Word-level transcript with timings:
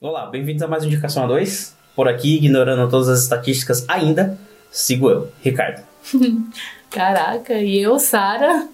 Olá, 0.00 0.26
bem-vindos 0.26 0.62
a 0.62 0.66
mais 0.68 0.82
um 0.82 0.88
Indicação 0.88 1.26
A2. 1.26 1.72
Por 1.94 2.08
aqui, 2.08 2.36
ignorando 2.36 2.90
todas 2.90 3.08
as 3.08 3.22
estatísticas 3.22 3.84
ainda, 3.88 4.36
sigo 4.70 5.08
eu, 5.08 5.32
Ricardo. 5.40 5.82
Caraca, 6.90 7.54
e 7.54 7.80
eu, 7.80 7.98
Sara? 7.98 8.68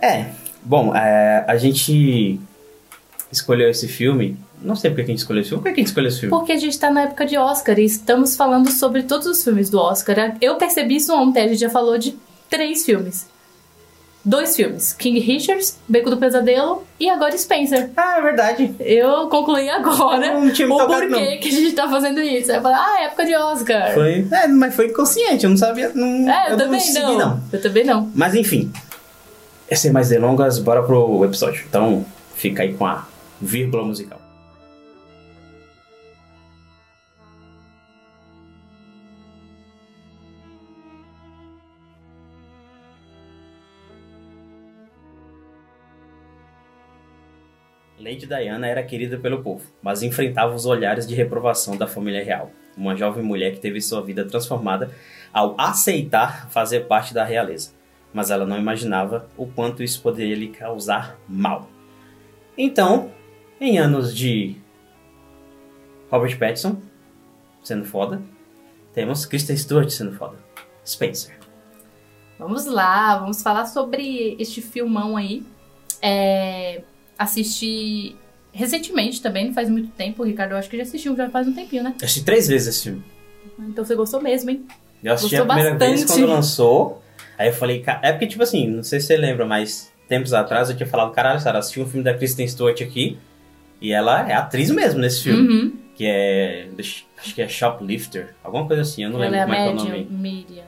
É, 0.00 0.30
bom, 0.62 0.96
é, 0.96 1.44
a 1.46 1.56
gente 1.58 2.40
escolheu 3.30 3.68
esse 3.68 3.86
filme. 3.86 4.36
Não 4.60 4.74
sei 4.74 4.90
porque 4.90 5.04
que 5.04 5.10
a 5.10 5.12
gente 5.12 5.18
escolheu 5.18 5.42
esse 5.42 5.50
filme. 5.50 5.62
Por 5.62 5.68
que 5.68 5.74
que 5.74 5.80
a 5.80 5.82
gente 5.82 5.88
escolheu 5.88 6.08
esse 6.08 6.20
filme? 6.20 6.36
Porque 6.36 6.52
a 6.52 6.58
gente 6.58 6.78
tá 6.78 6.90
na 6.90 7.02
época 7.02 7.26
de 7.26 7.36
Oscar 7.36 7.78
e 7.78 7.84
estamos 7.84 8.34
falando 8.34 8.70
sobre 8.70 9.02
todos 9.02 9.26
os 9.26 9.44
filmes 9.44 9.68
do 9.68 9.78
Oscar. 9.78 10.36
Eu 10.40 10.56
percebi 10.56 10.96
isso 10.96 11.14
ontem, 11.14 11.44
a 11.44 11.48
gente 11.48 11.60
já 11.60 11.70
falou 11.70 11.98
de 11.98 12.16
três 12.48 12.84
filmes. 12.84 13.26
Dois 14.24 14.54
filmes, 14.54 14.92
King 14.92 15.18
Richards, 15.18 15.78
Beco 15.88 16.08
do 16.08 16.16
Pesadelo 16.16 16.84
e 17.00 17.10
agora 17.10 17.36
Spencer. 17.36 17.90
Ah, 17.96 18.18
é 18.18 18.22
verdade. 18.22 18.72
Eu 18.78 19.28
concluí 19.28 19.68
agora 19.68 20.32
Não 20.34 20.48
tinha 20.52 20.68
me 20.68 20.74
o 20.74 20.78
tocado, 20.78 21.08
porquê 21.08 21.30
não. 21.34 21.40
que 21.40 21.48
a 21.48 21.50
gente 21.52 21.72
tá 21.72 21.88
fazendo 21.88 22.20
isso. 22.20 22.52
Aí 22.52 22.58
Eu 22.58 22.62
falei, 22.62 22.78
ah, 22.80 23.00
é 23.00 23.04
época 23.06 23.24
de 23.26 23.34
Oscar. 23.34 23.94
Foi, 23.94 24.24
é, 24.30 24.46
mas 24.46 24.76
foi 24.76 24.86
inconsciente, 24.86 25.42
eu 25.42 25.50
não 25.50 25.56
sabia. 25.56 25.90
Não, 25.92 26.30
É, 26.32 26.46
eu, 26.46 26.50
não 26.50 26.58
também 26.58 26.78
segui, 26.78 27.00
não. 27.00 27.18
não. 27.18 27.40
Eu 27.52 27.60
também 27.60 27.84
não. 27.84 28.10
Mas 28.14 28.36
enfim, 28.36 28.70
sem 29.72 29.90
mais 29.90 30.08
delongas, 30.10 30.60
bora 30.60 30.84
pro 30.84 31.24
episódio. 31.24 31.64
Então, 31.68 32.06
fica 32.36 32.62
aí 32.62 32.74
com 32.74 32.86
a 32.86 33.04
vírgula 33.40 33.82
musical. 33.84 34.21
Lady 48.02 48.26
Diana 48.26 48.66
era 48.66 48.82
querida 48.82 49.16
pelo 49.16 49.44
povo, 49.44 49.64
mas 49.80 50.02
enfrentava 50.02 50.52
os 50.52 50.66
olhares 50.66 51.06
de 51.06 51.14
reprovação 51.14 51.76
da 51.76 51.86
família 51.86 52.24
real. 52.24 52.50
Uma 52.76 52.96
jovem 52.96 53.22
mulher 53.22 53.52
que 53.52 53.60
teve 53.60 53.80
sua 53.80 54.02
vida 54.02 54.24
transformada 54.24 54.90
ao 55.32 55.54
aceitar 55.56 56.50
fazer 56.50 56.86
parte 56.88 57.14
da 57.14 57.22
realeza, 57.22 57.72
mas 58.12 58.32
ela 58.32 58.44
não 58.44 58.58
imaginava 58.58 59.28
o 59.36 59.46
quanto 59.46 59.84
isso 59.84 60.02
poderia 60.02 60.34
lhe 60.34 60.48
causar 60.48 61.16
mal. 61.28 61.70
Então, 62.58 63.12
em 63.60 63.78
anos 63.78 64.12
de 64.12 64.56
Robert 66.10 66.36
Pattinson 66.36 66.82
sendo 67.62 67.84
foda, 67.84 68.20
temos 68.92 69.24
Kristen 69.24 69.56
Stewart 69.56 69.88
sendo 69.90 70.12
foda. 70.12 70.36
Spencer. 70.84 71.38
Vamos 72.36 72.66
lá, 72.66 73.18
vamos 73.18 73.40
falar 73.40 73.66
sobre 73.66 74.34
este 74.40 74.60
filmão 74.60 75.16
aí. 75.16 75.46
É, 76.02 76.82
assisti 77.22 78.16
recentemente 78.52 79.22
também, 79.22 79.46
não 79.46 79.54
faz 79.54 79.68
muito 79.68 79.90
tempo, 79.92 80.22
Ricardo. 80.22 80.52
Eu 80.52 80.58
acho 80.58 80.68
que 80.68 80.76
já 80.76 80.82
assistiu, 80.82 81.16
já 81.16 81.28
faz 81.30 81.48
um 81.48 81.52
tempinho, 81.52 81.82
né? 81.82 81.94
Eu 82.00 82.04
assisti 82.04 82.24
três 82.24 82.46
vezes 82.46 82.68
esse 82.68 82.82
filme. 82.84 83.02
Então 83.58 83.84
você 83.84 83.94
gostou 83.94 84.20
mesmo, 84.20 84.50
hein? 84.50 84.66
Eu 85.02 85.14
assisti 85.14 85.36
Gostou 85.36 85.50
a 85.50 85.54
primeira 85.54 85.78
vez 85.78 86.00
bastante. 86.02 86.20
quando 86.20 86.30
lançou. 86.30 87.02
Aí 87.38 87.48
eu 87.48 87.52
falei, 87.52 87.82
é 88.02 88.12
porque, 88.12 88.26
tipo 88.26 88.42
assim, 88.42 88.68
não 88.68 88.82
sei 88.82 89.00
se 89.00 89.06
você 89.06 89.16
lembra, 89.16 89.44
mas 89.44 89.90
tempos 90.08 90.32
atrás 90.32 90.70
eu 90.70 90.76
tinha 90.76 90.86
falado, 90.86 91.12
caralho, 91.12 91.40
Sarah, 91.40 91.58
assisti 91.58 91.80
um 91.80 91.86
filme 91.86 92.04
da 92.04 92.14
Kristen 92.14 92.46
Stewart 92.46 92.80
aqui. 92.82 93.18
E 93.80 93.92
ela 93.92 94.28
é 94.28 94.34
atriz 94.34 94.70
mesmo 94.70 95.00
nesse 95.00 95.24
filme. 95.24 95.48
Uhum. 95.48 95.72
Que 95.94 96.06
é. 96.06 96.68
Acho 96.78 97.34
que 97.34 97.42
é 97.42 97.48
Shoplifter. 97.48 98.34
Alguma 98.42 98.66
coisa 98.66 98.82
assim, 98.82 99.04
eu 99.04 99.10
não 99.10 99.22
Ela 99.22 99.30
lembro 99.30 99.38
é 99.38 99.42
como 99.44 99.54
é 99.54 99.62
que 99.62 99.68
é 99.68 99.72
o 99.72 99.74
nome. 99.74 100.06
Miriam. 100.10 100.62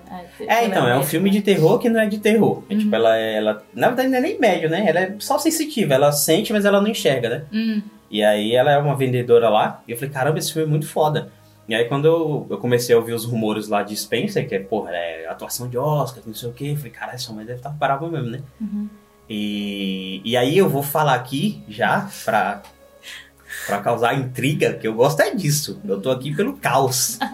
É, 0.47 0.65
então, 0.67 0.87
é 0.87 0.99
um 0.99 1.03
filme 1.03 1.31
de 1.31 1.41
terror 1.41 1.79
que 1.79 1.89
não 1.89 1.99
é 2.01 2.07
de 2.07 2.19
terror. 2.19 2.63
É, 2.69 2.75
Uhum. 2.75 2.81
tipo, 2.81 2.95
ela, 2.95 3.17
é- 3.19 3.35
ela. 3.37 3.65
Na 3.75 3.89
verdade, 3.89 4.09
não 4.11 4.19
é 4.19 4.21
nem 4.21 4.39
médio, 4.39 4.69
né? 4.71 4.85
Ela 4.87 5.01
é 5.01 5.17
só 5.19 5.39
sensitiva. 5.39 5.95
Ela 5.95 6.13
sente, 6.13 6.53
mas 6.53 6.65
ela 6.65 6.81
não 6.81 6.89
enxerga, 6.89 7.29
né? 7.29 7.45
Hum, 7.53 7.83
E 8.11 8.23
aí 8.23 8.55
ela 8.55 8.71
é 8.71 8.79
uma 8.79 8.95
vendedora 8.95 9.49
lá. 9.49 9.83
E 9.89 9.93
eu 9.93 9.97
falei, 9.97 10.11
caramba, 10.13 10.39
esse 10.39 10.53
filme 10.53 10.69
é 10.69 10.71
muito 10.71 10.87
foda. 10.87 11.33
E 11.69 11.75
aí 11.75 11.87
quando 11.87 12.05
eu, 12.05 12.47
eu 12.51 12.59
comecei 12.59 12.95
a 12.95 12.99
ouvir 12.99 13.15
os 13.15 13.25
rumores 13.25 13.67
lá 13.69 13.83
de 13.83 13.97
Spencer, 13.97 14.47
que 14.47 14.55
é, 14.55 14.59
porra, 14.61 14.91
é 14.93 15.27
atuação 15.27 15.67
de 15.69 15.79
Oscar, 15.79 16.23
não 16.27 16.35
sei 16.35 16.51
o 16.51 16.53
quê, 16.53 16.67
eu 16.73 16.77
falei, 16.77 16.93
caralho, 16.93 17.17
essa 17.17 17.33
mãe 17.33 17.45
deve 17.47 17.59
estar 17.59 17.71
parada 17.71 18.07
mesmo, 18.07 18.29
né? 18.31 18.41
Uhum. 18.61 18.87
E, 19.29 20.21
e 20.25 20.37
aí 20.37 20.57
eu 20.59 20.69
vou 20.69 20.83
falar 20.83 21.15
aqui 21.15 21.63
já 21.67 22.09
pra, 22.25 22.63
pra 23.67 23.79
causar 23.81 24.15
intriga, 24.15 24.75
que 24.75 24.87
eu 24.87 24.95
gosto 24.95 25.21
é 25.21 25.35
disso. 25.35 25.81
Eu 25.87 26.01
tô 26.01 26.11
aqui 26.11 26.35
pelo 26.35 26.55
caos. 26.57 27.19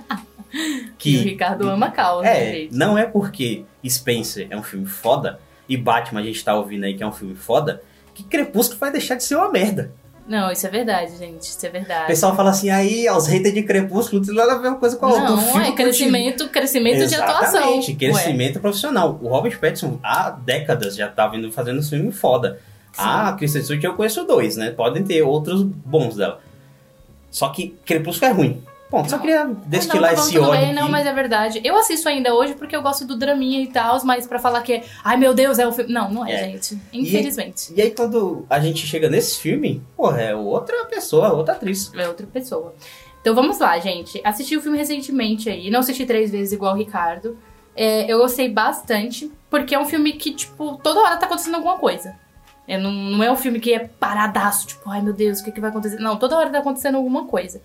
E 1.05 1.17
o 1.19 1.23
Ricardo 1.23 1.69
ama 1.71 1.91
caos, 1.93 2.23
né, 2.25 2.43
É, 2.51 2.53
gente? 2.63 2.75
não 2.77 2.99
é 2.99 3.07
porque 3.07 3.65
Spencer 3.89 4.49
é 4.51 4.57
um 4.57 4.63
filme 4.65 4.85
foda 4.85 5.39
e 5.69 5.77
Batman 5.77 6.21
a 6.21 6.25
gente 6.25 6.45
tá 6.45 6.55
ouvindo 6.57 6.85
aí 6.85 6.95
que 6.95 7.03
é 7.05 7.07
um 7.07 7.13
filme 7.13 7.37
foda, 7.37 7.81
que 8.13 8.25
Crepúsculo 8.25 8.79
vai 8.81 8.91
deixar 8.91 9.15
de 9.15 9.23
ser 9.23 9.37
uma 9.37 9.49
merda. 9.51 9.93
Não, 10.27 10.51
isso 10.51 10.67
é 10.67 10.71
verdade, 10.71 11.17
gente. 11.17 11.43
Isso 11.43 11.65
é 11.65 11.69
O 11.69 11.73
verdade. 11.73 12.07
pessoal 12.09 12.35
fala 12.37 12.51
assim, 12.51 12.69
aí, 12.69 13.09
os 13.09 13.27
haters 13.29 13.55
de 13.55 13.63
Crepúsculo, 13.63 14.21
não 14.21 14.27
tem 14.27 14.35
nada 14.37 14.53
a 14.55 14.59
ver 14.59 14.69
uma 14.69 14.77
coisa 14.79 14.97
com 14.97 15.07
a 15.07 15.09
outra. 15.11 15.31
O 15.33 15.37
Não, 15.37 15.43
filme 15.53 15.69
é 15.69 15.73
crescimento, 15.73 16.49
crescimento 16.49 17.07
de 17.07 17.15
atuação. 17.15 17.61
Exatamente, 17.61 17.91
Ué. 17.93 17.97
crescimento 17.97 18.61
profissional. 18.61 19.19
O 19.23 19.29
Robert 19.29 19.59
Pattinson, 19.59 19.99
há 20.03 20.31
décadas, 20.31 20.97
já 20.97 21.09
tá 21.09 21.29
vindo 21.29 21.51
fazendo 21.53 21.81
filme 21.83 22.11
foda. 22.13 22.59
Sim. 22.93 23.03
A 23.03 23.33
Kristen 23.33 23.63
Stewart 23.63 23.85
eu 23.85 23.95
conheço 23.95 24.25
dois, 24.25 24.57
né? 24.57 24.71
Podem 24.71 25.03
ter 25.05 25.23
outros 25.23 25.63
bons 25.63 26.17
dela. 26.17 26.41
Só 27.31 27.49
que 27.51 27.77
Crepúsculo 27.85 28.31
é 28.31 28.35
ruim. 28.35 28.63
Bom, 28.91 29.05
só 29.09 29.15
Não. 29.17 29.21
queria 29.21 29.45
não, 29.45 29.55
destilar 29.67 30.11
tá 30.11 30.21
bom, 30.21 30.27
esse 30.27 30.37
ódio 30.37 30.51
bem, 30.61 30.75
não, 30.75 30.89
mas 30.89 31.07
é 31.07 31.13
verdade. 31.13 31.61
Eu 31.63 31.77
assisto 31.77 32.09
ainda 32.09 32.35
hoje 32.35 32.55
porque 32.55 32.75
eu 32.75 32.83
gosto 32.83 33.07
do 33.07 33.17
draminha 33.17 33.61
e 33.61 33.69
tal, 33.69 34.05
mas 34.05 34.27
pra 34.27 34.41
falar 34.41 34.63
que 34.63 34.73
é, 34.73 34.85
ai 35.05 35.17
meu 35.17 35.33
Deus, 35.33 35.61
é 35.61 35.67
o 35.67 35.71
filme. 35.73 35.93
Não, 35.93 36.11
não 36.11 36.27
é, 36.27 36.33
É. 36.33 36.45
gente. 36.51 36.77
Infelizmente. 36.93 37.73
E 37.77 37.81
aí 37.81 37.93
quando 37.93 38.45
a 38.51 38.59
gente 38.59 38.85
chega 38.85 39.09
nesse 39.09 39.39
filme, 39.39 39.81
porra, 39.97 40.21
é 40.21 40.35
outra 40.35 40.85
pessoa, 40.87 41.33
outra 41.33 41.55
atriz. 41.55 41.93
É 41.95 42.09
outra 42.09 42.27
pessoa. 42.27 42.75
Então 43.21 43.33
vamos 43.33 43.61
lá, 43.61 43.79
gente. 43.79 44.21
Assisti 44.25 44.57
o 44.57 44.61
filme 44.63 44.77
recentemente 44.77 45.49
aí. 45.49 45.71
Não 45.71 45.81
assisti 45.81 46.05
três 46.05 46.33
vezes 46.33 46.53
igual 46.53 46.75
o 46.75 46.77
Ricardo. 46.77 47.39
É, 47.77 48.11
eu 48.13 48.19
gostei 48.19 48.49
bastante, 48.49 49.31
porque 49.49 49.73
é 49.73 49.79
um 49.79 49.85
filme 49.85 50.15
que, 50.15 50.33
tipo, 50.35 50.81
toda 50.83 50.99
hora 51.01 51.17
tá 51.17 51.27
acontecendo 51.27 51.55
alguma 51.55 51.79
coisa. 51.79 52.17
É, 52.69 52.79
não, 52.79 52.93
não 52.93 53.23
é 53.25 53.31
um 53.31 53.37
filme 53.37 53.59
que 53.59 53.73
é 53.75 53.81
paradaço, 53.99 54.67
tipo, 54.69 54.89
ai 54.89 55.03
meu 55.03 55.13
Deus, 55.13 55.41
o 55.41 55.45
que, 55.45 55.51
que 55.51 55.61
vai 55.61 55.71
acontecer? 55.71 55.99
Não, 55.99 56.17
toda 56.17 56.37
hora 56.37 56.51
tá 56.51 56.59
acontecendo 56.59 56.97
alguma 56.97 57.25
coisa. 57.27 57.61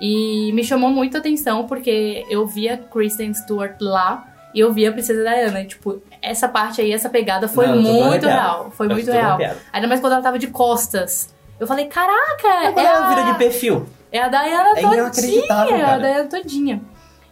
E 0.00 0.52
me 0.52 0.62
chamou 0.64 0.90
muito 0.90 1.16
a 1.16 1.20
atenção 1.20 1.66
porque 1.66 2.24
eu 2.30 2.46
via 2.46 2.76
Kristen 2.76 3.34
Stewart 3.34 3.76
lá 3.80 4.26
e 4.54 4.60
eu 4.60 4.72
via 4.72 4.90
a 4.90 4.92
Princesa 4.92 5.22
Diana. 5.22 5.60
E, 5.60 5.66
tipo, 5.66 6.00
essa 6.22 6.48
parte 6.48 6.80
aí, 6.80 6.92
essa 6.92 7.08
pegada 7.10 7.48
foi 7.48 7.66
Não, 7.66 7.82
muito 7.82 8.26
real. 8.26 8.70
Foi 8.70 8.86
Eu 8.86 8.90
muito 8.92 9.10
real. 9.10 9.38
Ainda 9.72 9.88
mais 9.88 10.00
quando 10.00 10.12
ela 10.14 10.22
tava 10.22 10.38
de 10.38 10.46
costas. 10.46 11.34
Eu 11.58 11.66
falei, 11.66 11.86
caraca, 11.86 12.68
Agora 12.68 12.80
é 12.80 12.90
ela 12.90 13.06
a... 13.06 13.08
vira 13.08 13.32
de 13.32 13.38
perfil. 13.38 13.86
É 14.12 14.20
a 14.22 14.28
Diana 14.28 14.70
É 14.76 15.10
todinha, 15.10 15.44
é 15.48 15.84
a. 15.84 15.98
Diana 15.98 16.24
todinha. 16.30 16.80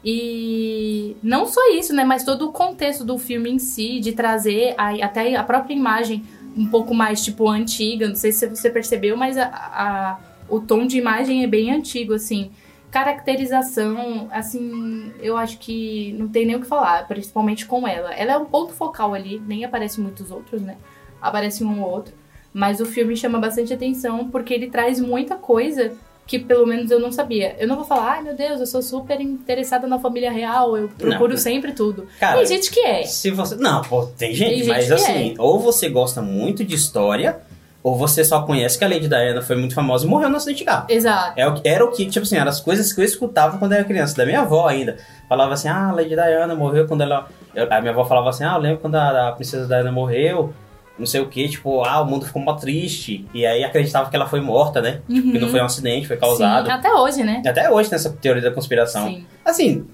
E 0.04 1.16
não 1.22 1.46
só 1.46 1.60
isso, 1.72 1.92
né, 1.94 2.04
mas 2.04 2.22
todo 2.24 2.48
o 2.48 2.52
contexto 2.52 3.04
do 3.04 3.18
filme 3.18 3.50
em 3.50 3.58
si, 3.58 3.98
de 4.00 4.12
trazer 4.12 4.74
a- 4.78 4.94
até 5.04 5.34
a 5.36 5.42
própria 5.42 5.74
imagem 5.74 6.24
um 6.56 6.66
pouco 6.68 6.94
mais, 6.94 7.22
tipo, 7.24 7.48
antiga, 7.48 8.08
não 8.08 8.14
sei 8.16 8.32
se 8.32 8.48
você 8.48 8.70
percebeu, 8.70 9.16
mas 9.16 9.36
a, 9.36 9.46
a- 9.46 10.18
o 10.48 10.60
tom 10.60 10.86
de 10.86 10.96
imagem 10.98 11.42
é 11.44 11.46
bem 11.46 11.70
antigo, 11.70 12.14
assim. 12.14 12.50
Caracterização, 12.90 14.28
assim, 14.30 15.12
eu 15.20 15.36
acho 15.36 15.58
que 15.58 16.12
não 16.18 16.28
tem 16.28 16.46
nem 16.46 16.56
o 16.56 16.60
que 16.60 16.66
falar, 16.66 17.06
principalmente 17.06 17.66
com 17.66 17.86
ela. 17.86 18.12
Ela 18.14 18.32
é 18.32 18.38
um 18.38 18.44
ponto 18.44 18.72
focal 18.72 19.14
ali, 19.14 19.40
nem 19.46 19.64
aparece 19.64 20.00
muitos 20.00 20.30
outros, 20.30 20.62
né? 20.62 20.76
Aparece 21.20 21.64
um 21.64 21.82
ou 21.82 21.90
outro. 21.90 22.14
Mas 22.52 22.80
o 22.80 22.86
filme 22.86 23.16
chama 23.16 23.38
bastante 23.38 23.72
atenção 23.72 24.28
porque 24.30 24.54
ele 24.54 24.70
traz 24.70 24.98
muita 25.00 25.34
coisa 25.36 25.92
que 26.26 26.38
pelo 26.38 26.66
menos 26.66 26.90
eu 26.90 26.98
não 26.98 27.12
sabia. 27.12 27.54
Eu 27.58 27.68
não 27.68 27.76
vou 27.76 27.84
falar, 27.84 28.12
ai 28.14 28.22
meu 28.22 28.34
Deus, 28.34 28.58
eu 28.60 28.66
sou 28.66 28.82
super 28.82 29.20
interessada 29.20 29.86
na 29.86 29.98
família 29.98 30.30
real, 30.30 30.76
eu 30.76 30.88
procuro 30.88 31.30
Não. 31.32 31.38
sempre 31.38 31.72
tudo. 31.72 32.06
Cara, 32.18 32.38
tem 32.38 32.46
gente 32.46 32.70
que 32.70 32.80
é. 32.80 33.04
Se 33.04 33.30
você. 33.30 33.54
Não, 33.56 33.82
pô, 33.82 34.06
tem 34.18 34.34
gente, 34.34 34.48
Tem 34.48 34.58
gente 34.58 34.68
mas 34.68 34.86
que 34.86 34.92
assim, 34.94 35.34
ou 35.38 35.58
você 35.60 35.88
gosta 35.88 36.20
muito 36.20 36.64
de 36.64 36.74
história, 36.74 37.38
ou 37.82 37.94
você 37.96 38.24
só 38.24 38.42
conhece 38.42 38.76
que 38.76 38.84
a 38.84 38.88
Lady 38.88 39.06
Diana 39.06 39.40
foi 39.40 39.54
muito 39.54 39.72
famosa 39.74 40.04
e 40.04 40.08
morreu 40.08 40.28
no 40.28 40.36
acidente 40.36 40.58
de 40.58 40.64
carro. 40.64 40.86
Exato. 40.88 41.34
É 41.38 41.46
o 41.46 41.54
que- 41.54 41.68
Era 41.68 41.84
o 41.84 41.92
que, 41.92 42.04
tipo 42.06 42.26
assim, 42.26 42.36
eram 42.36 42.48
as 42.48 42.60
coisas 42.60 42.92
que 42.92 43.00
eu 43.00 43.04
escutava 43.04 43.58
quando 43.58 43.72
eu 43.72 43.78
era 43.78 43.84
criança, 43.86 44.16
da 44.16 44.26
minha 44.26 44.40
avó 44.40 44.66
ainda. 44.66 44.96
Falava 45.28 45.54
assim, 45.54 45.68
ah, 45.68 45.90
a 45.90 45.92
Lady 45.92 46.08
Diana 46.08 46.54
morreu 46.56 46.88
quando 46.88 47.02
ela. 47.02 47.28
eu- 47.54 47.72
a 47.72 47.80
minha 47.80 47.92
avó 47.92 48.04
falava 48.04 48.30
assim, 48.30 48.42
ah, 48.42 48.54
eu 48.56 48.60
lembro 48.60 48.78
quando 48.78 48.96
a, 48.96 49.28
a 49.28 49.32
princesa 49.32 49.66
Diana 49.68 49.92
morreu, 49.92 50.52
não 50.98 51.06
sei 51.06 51.20
o 51.20 51.28
que, 51.28 51.48
tipo, 51.48 51.84
ah, 51.84 52.00
o 52.00 52.06
mundo 52.06 52.24
ficou 52.24 52.40
mó 52.40 52.54
triste. 52.54 53.26
E 53.34 53.44
aí 53.44 53.62
acreditava 53.62 54.08
que 54.08 54.16
ela 54.16 54.26
foi 54.26 54.40
morta, 54.40 54.80
né? 54.80 55.02
Tipo, 55.08 55.32
que 55.32 55.38
não 55.38 55.48
foi 55.48 55.60
um 55.60 55.64
acidente, 55.64 56.06
foi 56.06 56.16
causado. 56.16 56.66
Sim, 56.66 56.72
até 56.72 56.92
hoje, 56.92 57.22
né? 57.22 57.42
Até 57.46 57.70
hoje 57.70 57.90
tem 57.90 57.96
essa 57.96 58.10
teoria 58.10 58.42
da 58.42 58.50
conspiração. 58.50 59.08
Sim. 59.08 59.26
Assim, 59.44 59.86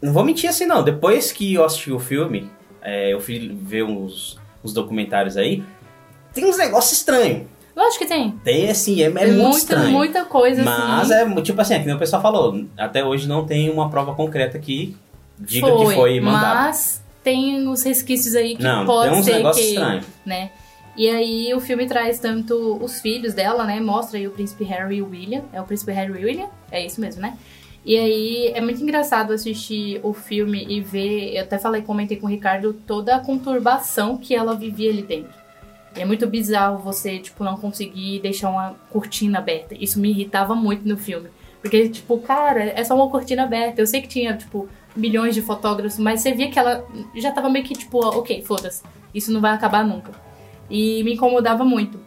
não 0.00 0.12
vou 0.12 0.24
mentir 0.24 0.48
assim 0.48 0.66
não. 0.66 0.82
Depois 0.82 1.30
que 1.30 1.54
eu 1.54 1.64
assisti 1.64 1.92
o 1.92 1.98
filme, 1.98 2.50
é, 2.80 3.12
eu 3.12 3.20
fui 3.20 3.56
ver 3.62 3.84
uns, 3.84 4.38
uns 4.64 4.72
documentários 4.72 5.36
aí, 5.36 5.62
tem 6.32 6.44
uns 6.46 6.56
negócios 6.56 6.98
estranhos. 6.98 7.46
Lógico 7.76 8.04
que 8.04 8.08
tem. 8.08 8.30
Tem 8.44 8.70
assim, 8.70 9.02
é, 9.02 9.06
é 9.06 9.10
tem 9.10 9.26
muito 9.28 9.42
muita, 9.42 9.58
estranho. 9.58 9.90
muita 9.90 10.24
coisa 10.24 10.62
Mas 10.62 11.10
assim. 11.10 11.38
é 11.38 11.42
tipo 11.42 11.60
assim, 11.60 11.74
é 11.74 11.80
que 11.80 11.86
nem 11.86 11.94
o 11.94 11.98
pessoal 11.98 12.22
falou, 12.22 12.64
até 12.78 13.04
hoje 13.04 13.26
não 13.28 13.44
tem 13.44 13.68
uma 13.68 13.90
prova 13.90 14.14
concreta 14.14 14.58
que 14.58 14.96
diga 15.38 15.66
que 15.66 15.94
foi 15.94 16.20
mandado. 16.20 16.66
Mas 16.66 17.03
tem 17.24 17.66
os 17.66 17.82
resquícios 17.82 18.36
aí 18.36 18.54
que 18.54 18.62
Não, 18.62 18.84
pode 18.86 19.24
ser 19.24 19.42
que, 19.52 19.60
estranhos. 19.60 20.06
né? 20.24 20.50
E 20.96 21.08
aí 21.08 21.52
o 21.54 21.60
filme 21.60 21.86
traz 21.86 22.20
tanto 22.20 22.76
os 22.80 23.00
filhos 23.00 23.34
dela, 23.34 23.64
né? 23.64 23.80
Mostra 23.80 24.16
aí 24.18 24.28
o 24.28 24.30
príncipe 24.30 24.62
Harry 24.64 24.96
e 24.98 25.02
o 25.02 25.08
William. 25.08 25.42
É 25.52 25.60
o 25.60 25.64
príncipe 25.64 25.90
Harry 25.90 26.12
e 26.12 26.24
William? 26.24 26.48
É 26.70 26.84
isso 26.84 27.00
mesmo, 27.00 27.20
né? 27.20 27.36
E 27.84 27.98
aí 27.98 28.46
é 28.54 28.60
muito 28.60 28.80
engraçado 28.82 29.32
assistir 29.32 30.00
o 30.02 30.12
filme 30.14 30.64
e 30.68 30.80
ver, 30.80 31.34
eu 31.34 31.42
até 31.42 31.58
falei, 31.58 31.82
comentei 31.82 32.16
com 32.16 32.26
o 32.26 32.30
Ricardo, 32.30 32.72
toda 32.72 33.16
a 33.16 33.20
conturbação 33.20 34.16
que 34.16 34.34
ela 34.34 34.54
vivia 34.54 34.90
ali 34.90 35.02
dentro. 35.02 35.34
E 35.96 36.00
é 36.00 36.04
muito 36.04 36.26
bizarro 36.26 36.78
você, 36.78 37.18
tipo, 37.18 37.42
não 37.44 37.56
conseguir 37.56 38.20
deixar 38.20 38.50
uma 38.50 38.74
cortina 38.90 39.38
aberta. 39.38 39.74
Isso 39.78 40.00
me 40.00 40.10
irritava 40.10 40.54
muito 40.54 40.86
no 40.88 40.96
filme. 40.96 41.28
Porque, 41.60 41.88
tipo, 41.88 42.18
cara, 42.18 42.62
é 42.64 42.84
só 42.84 42.94
uma 42.94 43.08
cortina 43.08 43.44
aberta. 43.44 43.80
Eu 43.80 43.86
sei 43.86 44.00
que 44.00 44.08
tinha, 44.08 44.36
tipo, 44.36 44.68
milhões 44.96 45.34
de 45.34 45.42
fotógrafos, 45.42 45.98
mas 45.98 46.20
você 46.20 46.32
via 46.32 46.50
que 46.50 46.58
ela 46.58 46.86
já 47.14 47.32
tava 47.32 47.48
meio 47.48 47.64
que, 47.64 47.74
tipo, 47.74 47.98
ok, 47.98 48.42
foda-se. 48.42 48.82
Isso 49.14 49.32
não 49.32 49.40
vai 49.40 49.52
acabar 49.52 49.84
nunca. 49.84 50.12
E 50.70 51.02
me 51.04 51.14
incomodava 51.14 51.64
muito. 51.64 51.98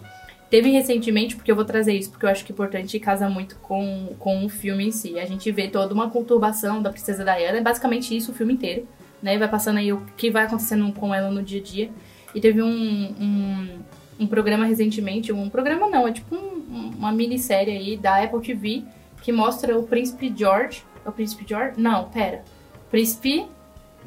Teve 0.50 0.70
recentemente, 0.70 1.36
porque 1.36 1.52
eu 1.52 1.56
vou 1.56 1.66
trazer 1.66 1.94
isso, 1.94 2.10
porque 2.10 2.26
eu 2.26 2.30
acho 2.30 2.46
que 2.46 2.52
é 2.52 2.54
importante 2.54 2.96
e 2.96 3.00
casa 3.00 3.30
muito 3.30 3.58
com, 3.58 4.16
com 4.18 4.46
o 4.46 4.50
filme 4.50 4.88
em 4.88 4.92
si. 4.92 5.20
A 5.20 5.26
gente 5.26 5.52
vê 5.52 5.68
toda 5.68 5.94
uma 5.94 6.10
conturbação 6.10 6.82
da 6.82 6.90
Princesa 6.90 7.24
Diana, 7.24 7.58
é 7.58 7.62
basicamente 7.62 8.16
isso 8.16 8.32
o 8.32 8.34
filme 8.34 8.54
inteiro, 8.54 8.88
né? 9.22 9.38
Vai 9.38 9.50
passando 9.50 9.78
aí 9.78 9.92
o 9.92 10.06
que 10.16 10.32
vai 10.32 10.46
acontecendo 10.46 10.90
com 10.94 11.14
ela 11.14 11.30
no 11.30 11.44
dia 11.44 11.60
a 11.60 11.64
dia. 11.64 11.90
E 12.34 12.40
teve 12.40 12.62
um, 12.62 12.70
um, 12.70 13.80
um 14.22 14.28
programa 14.28 14.66
recentemente, 14.66 15.34
um 15.34 15.50
programa 15.50 15.90
não, 15.90 16.08
é 16.08 16.14
tipo 16.14 16.34
um, 16.34 16.94
uma 16.98 17.12
minissérie 17.12 17.76
aí 17.76 17.98
da 17.98 18.24
Apple 18.24 18.42
TV, 18.42 18.84
que 19.22 19.34
mostra 19.34 19.78
o 19.78 19.84
Príncipe 19.84 20.34
George. 20.34 20.82
É 21.06 21.10
o 21.10 21.12
Príncipe 21.12 21.46
George? 21.46 21.74
Não, 21.78 22.06
pera. 22.06 22.46
Príncipe 22.90 23.46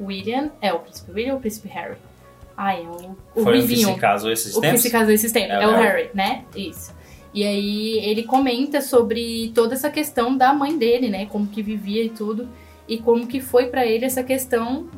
William. 0.00 0.50
É 0.61 0.73
o 0.73 0.79
Príncipe 0.81 1.12
William 1.12 1.32
ou 1.32 1.38
o 1.38 1.41
Príncipe 1.41 1.69
Harry? 1.69 1.97
Ai, 2.56 2.82
é 2.82 2.88
o, 2.88 3.17
o 3.35 3.43
Foi 3.43 3.61
o 3.61 3.67
que 3.67 3.77
se 3.77 3.94
casou 3.94 4.31
esses 4.31 4.55
O 4.55 4.61
que 4.61 4.67
tempos? 4.67 4.82
se 4.82 4.91
casou 4.91 5.12
esses 5.12 5.32
tempos. 5.32 5.50
É 5.50 5.62
É, 5.62 5.67
o 5.67 5.71
Harry. 5.73 5.82
Harry, 6.03 6.11
né? 6.15 6.44
Isso. 6.55 6.94
E 7.32 7.44
aí 7.44 7.99
ele 8.05 8.25
comenta 8.25 8.81
sobre 8.81 9.53
toda 9.55 9.75
essa 9.75 9.88
questão 9.91 10.37
da 10.37 10.53
mãe 10.53 10.77
dele, 10.77 11.09
né? 11.09 11.27
Como 11.27 11.47
que 11.47 11.62
vivia 11.62 12.03
e 12.05 12.11
tudo. 12.11 12.49
E 12.88 12.99
como 12.99 13.27
que 13.27 13.41
foi 13.41 13.67
pra 13.67 13.87
ele 13.87 14.05
essa 14.05 14.23
questão 14.23 14.88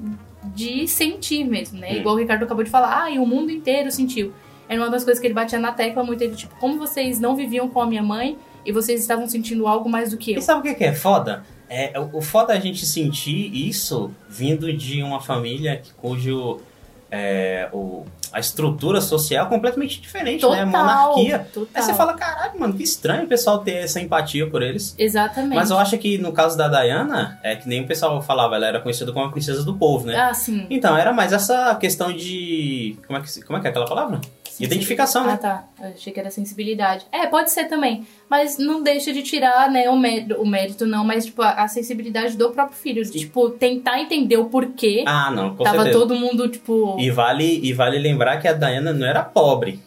de 0.44 0.88
sentir 0.88 1.44
mesmo, 1.44 1.79
né? 1.79 1.90
Hum. 1.93 1.96
Igual 1.96 2.14
o 2.14 2.19
Ricardo 2.19 2.44
acabou 2.44 2.64
de 2.64 2.70
falar, 2.70 3.05
ah, 3.05 3.11
e 3.11 3.19
o 3.19 3.26
mundo 3.26 3.50
inteiro 3.50 3.90
sentiu. 3.93 4.32
Era 4.69 4.81
uma 4.81 4.90
das 4.90 5.05
coisas 5.05 5.20
que 5.20 5.26
ele 5.26 5.34
batia 5.34 5.58
na 5.58 5.73
tecla 5.73 6.02
muito, 6.02 6.23
ele, 6.23 6.34
tipo, 6.34 6.55
como 6.58 6.79
vocês 6.79 7.20
não 7.20 7.37
viviam 7.37 7.69
com 7.69 7.81
a 7.82 7.87
minha 7.87 8.02
mãe 8.02 8.38
e 8.64 8.73
vocês 8.73 9.00
estavam 9.00 9.29
sentindo 9.29 9.67
algo 9.67 9.88
mais 9.90 10.11
do 10.11 10.17
que 10.17 10.32
eu. 10.32 10.38
E 10.38 10.43
sabe 10.43 10.70
o 10.70 10.75
que 10.75 10.82
é 10.82 10.93
foda? 10.94 11.44
É, 11.72 11.98
o 11.98 12.19
o 12.19 12.20
foda 12.22 12.52
é 12.52 12.56
a 12.56 12.60
gente 12.60 12.84
sentir 12.84 13.50
isso 13.54 14.10
vindo 14.28 14.72
de 14.72 15.02
uma 15.02 15.20
família 15.20 15.82
cujo 15.96 16.60
é, 17.10 17.69
o, 17.72 18.04
a 18.32 18.40
estrutura 18.40 19.00
social 19.02 19.44
é 19.46 19.48
completamente 19.48 20.00
diferente, 20.00 20.40
Total, 20.40 20.56
né? 20.56 20.64
Monarquia. 20.64 21.46
total. 21.52 21.69
Aí 21.74 21.82
você 21.82 21.92
fala, 21.92 22.14
caralho, 22.14 22.58
mano, 22.58 22.72
que 22.72 22.82
estranho 22.82 23.24
o 23.24 23.26
pessoal 23.26 23.58
ter 23.58 23.76
essa 23.76 24.00
empatia 24.00 24.48
por 24.48 24.62
eles. 24.62 24.94
Exatamente. 24.98 25.54
Mas 25.54 25.70
eu 25.70 25.78
acho 25.78 25.98
que 25.98 26.16
no 26.16 26.32
caso 26.32 26.56
da 26.56 26.69
Diana, 26.69 27.38
é 27.42 27.54
que 27.54 27.69
nem 27.69 27.82
o 27.82 27.86
pessoal 27.86 28.22
falava, 28.22 28.56
ela 28.56 28.66
era 28.66 28.80
conhecida 28.80 29.12
como 29.12 29.26
a 29.26 29.30
princesa 29.30 29.62
do 29.62 29.74
povo, 29.74 30.06
né? 30.06 30.16
Ah, 30.16 30.32
sim. 30.32 30.66
Então, 30.70 30.96
era 30.96 31.12
mais 31.12 31.34
essa 31.34 31.74
questão 31.74 32.12
de. 32.12 32.96
Como 33.06 33.19
é 33.19 33.22
que, 33.22 33.42
como 33.42 33.58
é, 33.58 33.60
que 33.60 33.66
é 33.66 33.70
aquela 33.70 33.86
palavra? 33.86 34.19
Identificação, 34.60 35.25
Ah, 35.25 35.26
né? 35.28 35.37
tá. 35.37 35.64
Eu 35.81 35.88
achei 35.90 36.12
que 36.12 36.20
era 36.20 36.31
sensibilidade. 36.31 37.06
É, 37.12 37.26
pode 37.26 37.50
ser 37.50 37.64
também. 37.64 38.06
Mas 38.28 38.58
não 38.58 38.82
deixa 38.82 39.12
de 39.12 39.22
tirar, 39.22 39.70
né, 39.70 39.88
o 39.88 39.96
mérito, 39.96 40.34
o 40.40 40.46
mérito 40.46 40.87
não, 40.87 41.04
mas, 41.04 41.26
tipo, 41.26 41.43
a, 41.43 41.50
a 41.62 41.69
sensibilidade 41.69 42.37
do 42.37 42.50
próprio 42.50 42.76
filho. 42.76 43.04
De, 43.04 43.10
tipo, 43.19 43.50
tentar 43.50 44.00
entender 44.00 44.37
o 44.37 44.46
porquê. 44.46 45.04
Ah, 45.06 45.31
não, 45.31 45.54
com 45.56 45.64
Tava 45.64 45.84
certeza. 45.84 45.99
todo 45.99 46.14
mundo, 46.14 46.49
tipo. 46.49 46.96
E 46.99 47.10
vale, 47.10 47.60
e 47.62 47.72
vale 47.72 47.99
lembrar 47.99 48.38
que 48.40 48.49
a 48.49 48.52
Diana 48.52 48.93
não 48.93 49.06
era 49.06 49.22
pobre. 49.22 49.81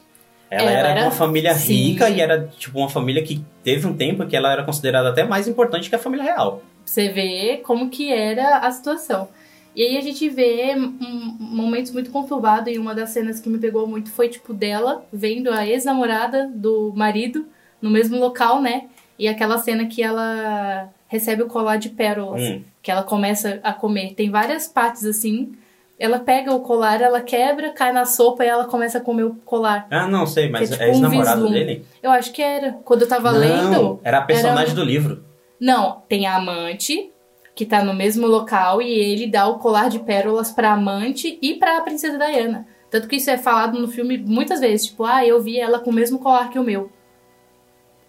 Ela 0.49 0.69
Ela 0.69 0.71
era, 0.79 0.87
de 0.87 0.91
era- 0.99 1.01
uma 1.07 1.11
família 1.11 1.53
sim. 1.55 1.73
rica 1.73 2.09
e 2.09 2.21
era 2.21 2.47
tipo 2.57 2.77
uma 2.77 2.87
família 2.89 3.21
que 3.23 3.43
teve 3.63 3.87
um 3.87 3.95
tempo 3.95 4.25
que 4.27 4.35
ela 4.35 4.51
era 4.51 4.63
considerada 4.63 5.09
até 5.09 5.23
mais 5.23 5.47
importante 5.47 5.89
que 5.89 5.95
a 5.95 5.99
família 5.99 6.23
real. 6.23 6.61
Você 6.85 7.09
vê 7.09 7.61
como 7.65 7.89
que 7.89 8.13
era 8.13 8.59
a 8.59 8.71
situação. 8.71 9.27
E 9.75 9.81
aí 9.83 9.97
a 9.97 10.01
gente 10.01 10.29
vê 10.29 10.73
um, 10.75 11.35
momentos 11.39 11.91
muito 11.91 12.09
conturbados 12.09 12.73
e 12.73 12.77
uma 12.79 12.95
das 12.95 13.09
cenas 13.09 13.39
que 13.39 13.49
me 13.49 13.57
pegou 13.57 13.85
muito 13.87 14.09
foi, 14.11 14.29
tipo, 14.29 14.53
dela 14.53 15.05
vendo 15.11 15.51
a 15.51 15.67
ex-namorada 15.67 16.49
do 16.53 16.93
marido 16.95 17.45
no 17.81 17.89
mesmo 17.89 18.17
local, 18.17 18.61
né? 18.61 18.85
E 19.19 19.27
aquela 19.27 19.57
cena 19.57 19.85
que 19.85 20.01
ela 20.01 20.89
recebe 21.07 21.43
o 21.43 21.47
colar 21.47 21.77
de 21.77 21.89
pérolas. 21.89 22.41
Hum. 22.41 22.61
que 22.81 22.91
ela 22.91 23.01
começa 23.03 23.59
a 23.63 23.73
comer. 23.73 24.13
Tem 24.13 24.29
várias 24.29 24.67
partes 24.67 25.05
assim. 25.05 25.53
Ela 25.97 26.19
pega 26.19 26.53
o 26.53 26.59
colar, 26.59 27.01
ela 27.01 27.19
quebra, 27.19 27.71
cai 27.71 27.91
na 27.91 28.05
sopa 28.05 28.45
e 28.45 28.47
ela 28.47 28.65
começa 28.65 28.99
a 28.99 29.01
comer 29.01 29.23
o 29.23 29.33
colar. 29.43 29.87
Ah, 29.89 30.07
não 30.07 30.27
sei, 30.27 30.49
mas 30.49 30.69
é 30.71 30.75
é 30.75 30.77
tipo 30.77 30.83
um 30.83 30.91
ex-namorado 30.93 31.41
vislumbre. 31.41 31.65
dele? 31.65 31.85
Eu 32.03 32.11
acho 32.11 32.31
que 32.31 32.41
era. 32.43 32.73
Quando 32.85 33.01
eu 33.01 33.07
tava 33.07 33.31
não, 33.31 33.39
lendo. 33.39 33.99
era 34.03 34.19
a 34.19 34.21
personagem 34.21 34.67
era- 34.67 34.75
do 34.75 34.83
livro. 34.83 35.23
Não, 35.59 36.03
tem 36.07 36.27
a 36.27 36.35
amante, 36.35 37.11
que 37.55 37.65
tá 37.65 37.83
no 37.83 37.93
mesmo 37.93 38.27
local, 38.27 38.81
e 38.81 38.89
ele 38.91 39.27
dá 39.27 39.47
o 39.47 39.57
colar 39.59 39.89
de 39.89 39.99
pérolas 39.99 40.51
pra 40.51 40.73
amante 40.73 41.39
e 41.41 41.53
pra 41.55 41.81
princesa 41.81 42.17
Diana. 42.17 42.67
Tanto 42.91 43.07
que 43.07 43.15
isso 43.15 43.29
é 43.29 43.37
falado 43.37 43.79
no 43.79 43.87
filme 43.87 44.17
muitas 44.17 44.59
vezes. 44.59 44.87
Tipo, 44.87 45.05
ah, 45.05 45.25
eu 45.25 45.41
vi 45.41 45.57
ela 45.59 45.79
com 45.79 45.89
o 45.89 45.93
mesmo 45.93 46.19
colar 46.19 46.49
que 46.49 46.59
o 46.59 46.63
meu. 46.63 46.91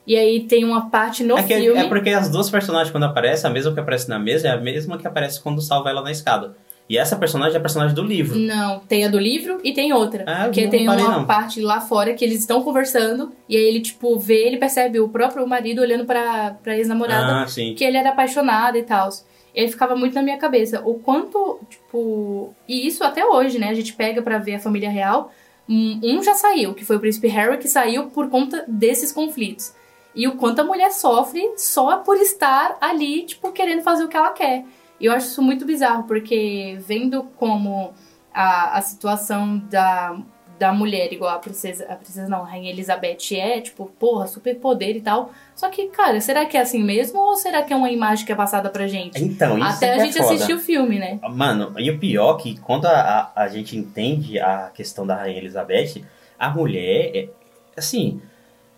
E 0.06 0.16
aí 0.16 0.40
tem 0.44 0.64
uma 0.64 0.88
parte 0.88 1.24
no 1.24 1.36
é, 1.36 1.42
que, 1.42 1.56
filme. 1.58 1.80
é 1.80 1.88
porque 1.88 2.10
as 2.10 2.30
duas 2.30 2.48
personagens, 2.48 2.90
quando 2.92 3.04
aparecem, 3.04 3.50
a 3.50 3.52
mesma 3.52 3.72
que 3.72 3.80
aparece 3.80 4.08
na 4.08 4.18
mesa 4.18 4.48
é 4.48 4.50
a 4.52 4.56
mesma 4.56 4.98
que 4.98 5.06
aparece 5.06 5.40
quando 5.40 5.60
salva 5.60 5.90
ela 5.90 6.02
na 6.02 6.12
escada. 6.12 6.56
E 6.88 6.96
essa 6.96 7.16
personagem 7.16 7.54
é 7.54 7.58
a 7.58 7.60
personagem 7.60 7.92
do 7.96 8.04
livro. 8.04 8.38
Não, 8.38 8.78
tem 8.78 9.04
a 9.04 9.08
do 9.08 9.18
livro 9.18 9.58
e 9.64 9.72
tem 9.72 9.92
outra. 9.92 10.22
Ah, 10.24 10.46
eu 10.46 10.52
que 10.52 10.62
não 10.62 10.70
tem 10.70 10.88
uma 10.88 10.96
não. 10.96 11.24
parte 11.24 11.60
lá 11.60 11.80
fora 11.80 12.14
que 12.14 12.24
eles 12.24 12.38
estão 12.38 12.62
conversando 12.62 13.32
e 13.48 13.56
aí 13.56 13.64
ele, 13.64 13.80
tipo, 13.80 14.16
vê, 14.20 14.46
ele 14.46 14.56
percebe 14.56 15.00
o 15.00 15.08
próprio 15.08 15.44
marido 15.48 15.80
olhando 15.82 16.04
pra, 16.04 16.56
pra 16.62 16.76
ex-namorada 16.76 17.42
Ah, 17.42 17.48
sim. 17.48 17.74
que 17.74 17.82
ele 17.82 17.96
era 17.96 18.10
apaixonado 18.10 18.76
e 18.78 18.84
tal. 18.84 19.08
Ele 19.56 19.68
ficava 19.68 19.96
muito 19.96 20.14
na 20.14 20.22
minha 20.22 20.36
cabeça. 20.36 20.82
O 20.84 20.98
quanto, 20.98 21.58
tipo. 21.70 22.54
E 22.68 22.86
isso 22.86 23.02
até 23.02 23.24
hoje, 23.24 23.58
né? 23.58 23.70
A 23.70 23.74
gente 23.74 23.94
pega 23.94 24.20
pra 24.20 24.36
ver 24.36 24.56
a 24.56 24.60
família 24.60 24.90
real. 24.90 25.32
Um 25.66 25.98
um 26.02 26.22
já 26.22 26.34
saiu, 26.34 26.74
que 26.74 26.84
foi 26.84 26.96
o 26.96 27.00
príncipe 27.00 27.26
Harry, 27.28 27.56
que 27.56 27.66
saiu 27.66 28.10
por 28.10 28.28
conta 28.28 28.66
desses 28.68 29.10
conflitos. 29.10 29.74
E 30.14 30.28
o 30.28 30.36
quanto 30.36 30.60
a 30.60 30.64
mulher 30.64 30.92
sofre 30.92 31.42
só 31.56 31.98
por 31.98 32.16
estar 32.18 32.76
ali, 32.80 33.22
tipo, 33.24 33.50
querendo 33.50 33.82
fazer 33.82 34.04
o 34.04 34.08
que 34.08 34.16
ela 34.16 34.30
quer. 34.30 34.64
E 35.00 35.06
eu 35.06 35.12
acho 35.12 35.28
isso 35.28 35.42
muito 35.42 35.64
bizarro, 35.64 36.04
porque 36.04 36.78
vendo 36.80 37.24
como 37.36 37.94
a, 38.32 38.78
a 38.78 38.82
situação 38.82 39.58
da, 39.70 40.18
da 40.58 40.72
mulher, 40.72 41.12
igual 41.12 41.34
a 41.34 41.38
princesa, 41.38 41.84
a 41.88 41.96
princesa 41.96 42.28
não, 42.28 42.42
a 42.42 42.46
rainha 42.46 42.70
Elizabeth 42.70 43.32
é, 43.32 43.60
tipo, 43.60 43.90
porra, 43.98 44.26
super 44.26 44.54
poder 44.56 44.96
e 44.96 45.00
tal. 45.00 45.30
Só 45.54 45.68
que, 45.68 45.88
cara, 45.88 46.20
será 46.20 46.46
que 46.46 46.56
é 46.56 46.60
assim 46.60 46.82
mesmo 46.82 47.20
ou 47.20 47.36
será 47.36 47.62
que 47.62 47.72
é 47.72 47.76
uma 47.76 47.90
imagem 47.90 48.24
que 48.24 48.32
é 48.32 48.34
passada 48.34 48.70
pra 48.70 48.86
gente? 48.86 49.22
Então, 49.22 49.58
isso 49.58 49.66
Até 49.66 49.92
a 49.92 49.96
é 49.96 50.00
gente 50.00 50.18
foda. 50.18 50.34
assistir 50.34 50.54
o 50.54 50.58
filme, 50.58 50.98
né? 50.98 51.18
Mano, 51.30 51.74
e 51.78 51.90
o 51.90 51.98
pior 51.98 52.38
é 52.38 52.42
que 52.42 52.60
quando 52.60 52.86
a, 52.86 53.32
a, 53.34 53.42
a 53.42 53.48
gente 53.48 53.76
entende 53.76 54.38
a 54.38 54.70
questão 54.74 55.06
da 55.06 55.14
Rainha 55.16 55.38
Elizabeth, 55.38 56.02
a 56.38 56.50
mulher, 56.50 57.10
é, 57.14 57.28
assim, 57.76 58.20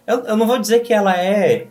eu, 0.07 0.25
eu 0.25 0.37
não 0.37 0.47
vou 0.47 0.59
dizer 0.59 0.81
que 0.81 0.93
ela 0.93 1.17
é 1.17 1.69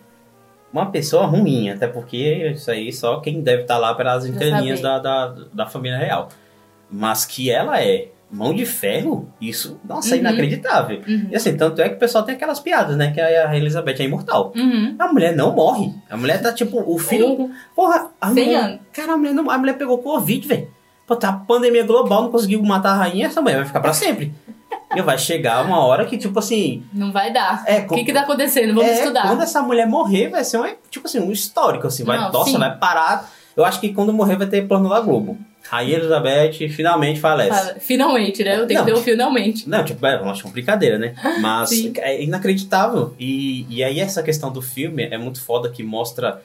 uma 0.71 0.91
pessoa 0.91 1.25
ruim, 1.25 1.69
até 1.69 1.87
porque 1.87 2.51
isso 2.53 2.69
aí 2.69 2.93
só 2.93 3.19
quem 3.19 3.41
deve 3.41 3.63
estar 3.63 3.77
lá 3.77 3.93
pelas 3.95 4.25
entrelinhas 4.25 4.79
da, 4.79 4.99
da, 4.99 5.27
da 5.53 5.65
família 5.65 5.97
real. 5.97 6.29
Mas 6.89 7.25
que 7.25 7.49
ela 7.49 7.81
é 7.81 8.09
mão 8.29 8.53
de 8.53 8.65
ferro, 8.65 9.29
isso, 9.39 9.79
nossa, 9.87 10.09
é 10.09 10.13
Uhum. 10.15 10.19
inacreditável. 10.19 11.01
Uhum. 11.07 11.27
E 11.31 11.35
assim, 11.35 11.55
tanto 11.55 11.81
é 11.81 11.89
que 11.89 11.95
o 11.95 11.99
pessoal 11.99 12.23
tem 12.23 12.35
aquelas 12.35 12.59
piadas, 12.59 12.97
né, 12.97 13.11
que 13.11 13.21
a 13.21 13.55
Elizabeth 13.55 13.95
é 13.99 14.03
imortal. 14.03 14.51
Uhum. 14.55 14.95
A 14.99 15.07
mulher 15.11 15.35
não 15.35 15.53
morre. 15.55 15.93
A 16.09 16.17
mulher 16.17 16.41
tá 16.41 16.51
tipo, 16.51 16.83
o 16.85 16.97
filho 16.99 17.27
Uhum. 17.27 17.51
Porra, 17.75 18.07
a 18.19 18.27
mulher, 18.29 18.55
anos. 18.63 18.79
cara, 18.91 19.13
a 19.13 19.17
mulher, 19.17 19.33
não, 19.33 19.49
a 19.49 19.57
mulher 19.57 19.77
pegou 19.77 19.97
Covid, 19.99 20.47
velho. 20.47 20.67
Pô, 21.05 21.15
tá 21.15 21.31
pandemia 21.31 21.83
global, 21.83 22.23
não 22.23 22.31
conseguiu 22.31 22.61
matar 22.63 22.91
a 22.91 22.95
rainha, 22.95 23.27
essa 23.27 23.41
mulher 23.41 23.57
vai 23.57 23.65
ficar 23.65 23.79
pra 23.79 23.93
sempre. 23.93 24.33
e 24.95 25.01
vai 25.01 25.17
chegar 25.17 25.65
uma 25.65 25.79
hora 25.85 26.05
que, 26.05 26.17
tipo 26.17 26.37
assim. 26.39 26.83
Não 26.93 27.11
vai 27.13 27.31
dar. 27.31 27.63
É, 27.65 27.79
O 27.79 27.87
que 27.87 28.03
que 28.03 28.11
tá 28.13 28.21
acontecendo? 28.21 28.73
Vamos 28.73 28.89
é, 28.89 28.99
estudar. 28.99 29.23
Quando 29.27 29.41
essa 29.41 29.61
mulher 29.61 29.87
morrer, 29.87 30.27
vai 30.29 30.43
ser 30.43 30.57
um, 30.59 30.65
tipo 30.91 31.07
assim, 31.07 31.19
um 31.19 31.31
histórico, 31.31 31.87
assim. 31.87 32.03
Vai, 32.03 32.17
Não, 32.17 32.31
nossa, 32.31 32.51
sim. 32.51 32.57
vai 32.57 32.77
parar. 32.77 33.29
Eu 33.55 33.63
acho 33.65 33.79
que 33.79 33.93
quando 33.93 34.11
morrer 34.13 34.35
vai 34.35 34.47
ter 34.47 34.67
plano 34.67 34.89
da 34.89 34.99
Globo. 34.99 35.37
Rainha 35.69 35.97
Elizabeth 35.97 36.69
finalmente 36.69 37.19
falece. 37.19 37.49
Fala, 37.49 37.75
Finalmente, 37.79 38.43
né? 38.43 38.55
Eu 38.59 38.65
tenho 38.67 38.83
que 38.85 38.89
Não. 38.91 38.95
ter 38.95 39.01
o 39.01 39.03
finalmente. 39.03 39.67
Não, 39.69 39.83
tipo, 39.83 40.05
é, 40.05 40.15
eu 40.15 40.29
acho 40.29 40.45
uma 40.45 40.53
brincadeira, 40.53 40.97
né? 40.97 41.13
Mas 41.41 41.71
é 41.97 42.21
inacreditável. 42.23 43.13
E, 43.19 43.65
e 43.69 43.83
aí 43.83 43.99
essa 43.99 44.23
questão 44.23 44.51
do 44.51 44.61
filme 44.61 45.03
é 45.03 45.17
muito 45.17 45.41
foda 45.41 45.69
que 45.69 45.83
mostra 45.83 46.41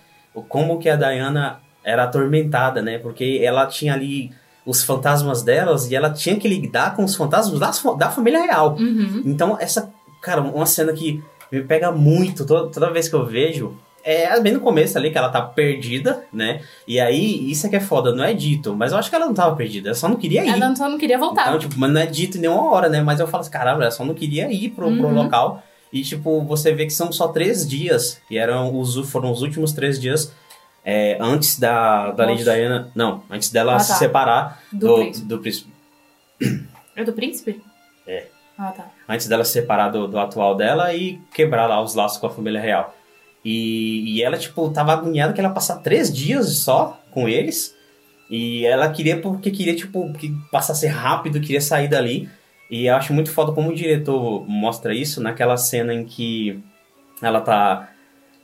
como 0.49 0.79
que 0.79 0.89
a 0.89 0.97
Diana 0.97 1.61
era 1.85 2.05
atormentada, 2.05 2.81
né? 2.83 2.99
Porque 2.99 3.41
ela 3.43 3.67
tinha 3.67 3.93
ali 3.95 4.31
os 4.65 4.83
fantasmas 4.83 5.43
delas 5.43 5.91
e 5.91 5.95
ela 5.97 6.11
tinha 6.11 6.37
que 6.37 6.47
lidar 6.49 6.95
com 6.97 7.05
os 7.05 7.15
fantasmas 7.17 7.79
fa- 7.79 7.95
da 7.95 8.11
família 8.11 8.41
real. 8.43 8.77
Uhum. 8.79 9.23
Então, 9.25 9.57
essa, 9.61 9.93
cara, 10.21 10.41
uma 10.41 10.67
cena 10.67 10.93
que 10.93 11.23
me 11.51 11.63
pega 11.63 11.91
muito 11.93 12.45
toda, 12.47 12.71
toda 12.71 12.91
vez 12.91 13.09
que 13.09 13.15
eu 13.15 13.27
vejo 13.27 13.77
É 14.05 14.41
bem 14.41 14.53
no 14.53 14.61
começo 14.61 14.99
ali 14.99 15.11
que 15.11 15.19
ela 15.19 15.29
tá 15.29 15.41
perdida, 15.41 16.25
né? 16.33 16.61
E 16.89 16.99
aí, 16.99 17.51
isso 17.51 17.67
é 17.67 17.71
que 17.71 17.77
é 17.77 17.81
foda, 17.81 18.13
não 18.15 18.25
é 18.25 18.35
dito. 18.35 18.75
Mas 18.75 18.91
eu 18.93 18.99
acho 18.99 19.09
que 19.09 19.15
ela 19.15 19.27
não 19.27 19.35
tava 19.35 19.55
perdida, 19.55 19.89
ela 19.91 19.95
só 19.95 20.09
não 20.09 20.17
queria 20.17 20.45
ir. 20.45 20.49
Ela 20.61 20.75
só 20.75 20.89
não 20.89 20.99
queria 20.99 21.17
voltar. 21.19 21.47
Então, 21.49 21.59
tipo, 21.61 21.79
mas 21.79 21.91
não 21.93 22.01
é 22.01 22.07
dito 22.07 22.37
em 22.37 22.41
nenhuma 22.41 22.71
hora, 22.73 22.89
né? 22.89 23.01
Mas 23.01 23.21
eu 23.21 23.29
falo 23.29 23.43
assim, 23.43 23.51
caramba, 23.51 23.83
ela 23.83 23.91
só 23.91 24.05
não 24.05 24.15
queria 24.15 24.51
ir 24.53 24.71
pro, 24.71 24.87
pro 24.97 25.07
Uhum. 25.09 25.15
local. 25.15 25.63
E, 25.93 26.03
tipo, 26.03 26.43
você 26.45 26.73
vê 26.73 26.85
que 26.87 26.93
são 26.93 27.13
só 27.13 27.29
três 27.29 27.69
dias. 27.69 28.21
E 28.31 28.37
eram 28.39 28.77
os, 28.79 28.97
foram 29.11 29.31
os 29.31 29.43
últimos 29.43 29.73
três 29.73 30.01
dias 30.01 30.33
é, 30.85 31.17
antes 31.21 31.59
da, 31.59 32.11
da 32.11 32.25
Lady. 32.27 32.43
Diana. 32.43 32.91
Não, 32.95 33.23
antes 33.31 33.51
dela 33.51 33.77
Ah, 33.77 33.79
se 33.79 33.89
tá. 33.93 33.95
separar 33.97 34.63
Do 34.73 34.87
do, 34.89 34.95
príncipe. 34.97 35.27
do 35.27 35.39
príncipe. 35.39 35.73
É 36.97 37.05
do 37.05 37.13
príncipe? 37.13 37.63
É. 38.07 38.27
Ah, 38.59 38.73
tá. 38.77 38.87
Antes 39.09 39.29
dela 39.29 39.45
se 39.45 39.53
separar 39.53 39.91
do, 39.91 40.09
do 40.09 40.19
atual 40.19 40.55
dela 40.57 40.93
e 40.95 41.21
quebrar 41.33 41.67
lá 41.67 41.81
os 41.81 41.95
laços 41.95 42.19
com 42.19 42.27
a 42.27 42.31
família 42.31 42.61
real. 42.61 42.95
E, 43.45 44.17
e 44.17 44.23
ela, 44.23 44.37
tipo, 44.39 44.71
tava 44.71 44.93
agoniada 44.93 45.33
que 45.33 45.41
ela 45.41 45.49
ia 45.49 45.55
passar 45.55 45.77
três 45.79 46.13
dias 46.13 46.57
só 46.59 47.01
com 47.11 47.29
eles. 47.29 47.75
E 48.31 48.65
ela 48.65 48.89
queria, 48.89 49.21
porque 49.21 49.51
queria, 49.51 49.75
tipo, 49.75 50.13
que 50.15 50.35
passasse 50.51 50.87
rápido, 50.87 51.41
queria 51.41 51.61
sair 51.61 51.89
dali. 51.89 52.29
E 52.71 52.87
eu 52.87 52.95
acho 52.97 53.13
muito 53.13 53.31
foda 53.31 53.53
como 53.53 53.71
o 53.71 53.75
diretor 53.75 54.49
mostra 54.49 54.95
isso 54.95 55.21
naquela 55.23 55.57
cena 55.57 55.93
em 55.93 56.05
que 56.05 56.59
ela 57.21 57.41
tá. 57.41 57.89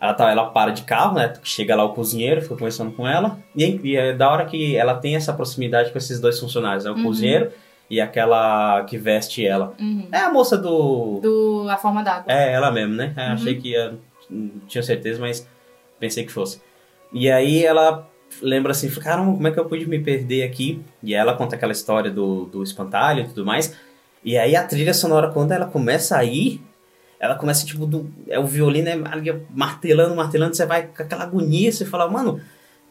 Ela, 0.00 0.14
tá, 0.14 0.31
ela 0.31 0.47
para 0.50 0.71
de 0.71 0.83
carro, 0.83 1.14
né? 1.14 1.33
Chega 1.43 1.75
lá 1.75 1.83
o 1.85 1.93
cozinheiro, 1.93 2.40
fica 2.40 2.55
conversando 2.55 2.93
com 2.93 3.09
ela. 3.09 3.38
E, 3.57 3.81
e 3.83 3.97
é 3.97 4.12
da 4.12 4.31
hora 4.31 4.45
que 4.47 4.76
ela 4.76 4.95
tem 4.95 5.17
essa 5.17 5.33
proximidade 5.33 5.90
com 5.90 5.99
esses 5.99 6.21
dois 6.21 6.38
funcionários, 6.38 6.87
é 6.87 6.90
o 6.90 6.95
Uhum. 6.95 7.02
cozinheiro 7.02 7.50
e 7.90 8.00
aquela 8.00 8.85
que 8.85 8.97
veste 8.97 9.45
ela. 9.45 9.75
Uhum. 9.81 10.07
É 10.12 10.19
a 10.19 10.31
moça 10.33 10.57
do. 10.57 11.19
Do 11.21 11.67
A 11.69 11.76
Forma 11.76 12.05
d'Água. 12.05 12.33
É, 12.33 12.52
ela 12.52 12.71
mesmo, 12.71 12.95
né? 12.95 13.12
É, 13.17 13.26
Uhum. 13.28 13.33
Achei 13.33 13.55
que 13.57 13.71
ia. 13.71 13.95
Não 14.28 14.61
tinha 14.66 14.82
certeza, 14.82 15.20
mas 15.20 15.47
pensei 15.99 16.25
que 16.25 16.32
fosse. 16.32 16.61
E 17.12 17.30
aí 17.30 17.64
ela 17.64 18.08
lembra 18.42 18.73
assim: 18.73 18.90
caramba, 18.90 19.32
como 19.32 19.49
é 19.49 19.50
que 19.50 19.58
eu 19.58 19.64
pude 19.64 19.88
me 19.88 19.99
perder 19.99 20.42
aqui? 20.42 20.82
E 21.02 21.14
ela 21.14 21.35
conta 21.35 21.56
aquela 21.56 21.73
história 21.73 22.11
do, 22.11 22.47
do 22.47 22.62
espantalho 22.62 23.25
e 23.25 23.28
tudo 23.28 23.44
mais. 23.44 23.75
E 24.25 24.37
aí 24.37 24.56
a 24.56 24.64
trilha 24.64 24.92
sonora, 24.92 25.28
quando 25.28 25.52
ela 25.52 25.66
começa 25.66 26.16
a 26.16 26.25
ir, 26.25 26.61
ela 27.18 27.35
começa 27.35 27.64
tipo. 27.64 27.87
Do, 27.87 28.11
é 28.28 28.38
o 28.38 28.47
violino 28.47 28.88
é 28.88 28.97
martelando, 29.50 30.14
martelando, 30.14 30.56
você 30.56 30.66
vai 30.66 30.87
com 30.87 31.02
aquela 31.02 31.25
agonia, 31.25 31.73
você 31.73 31.85
fala, 31.85 32.08
mano. 32.11 32.40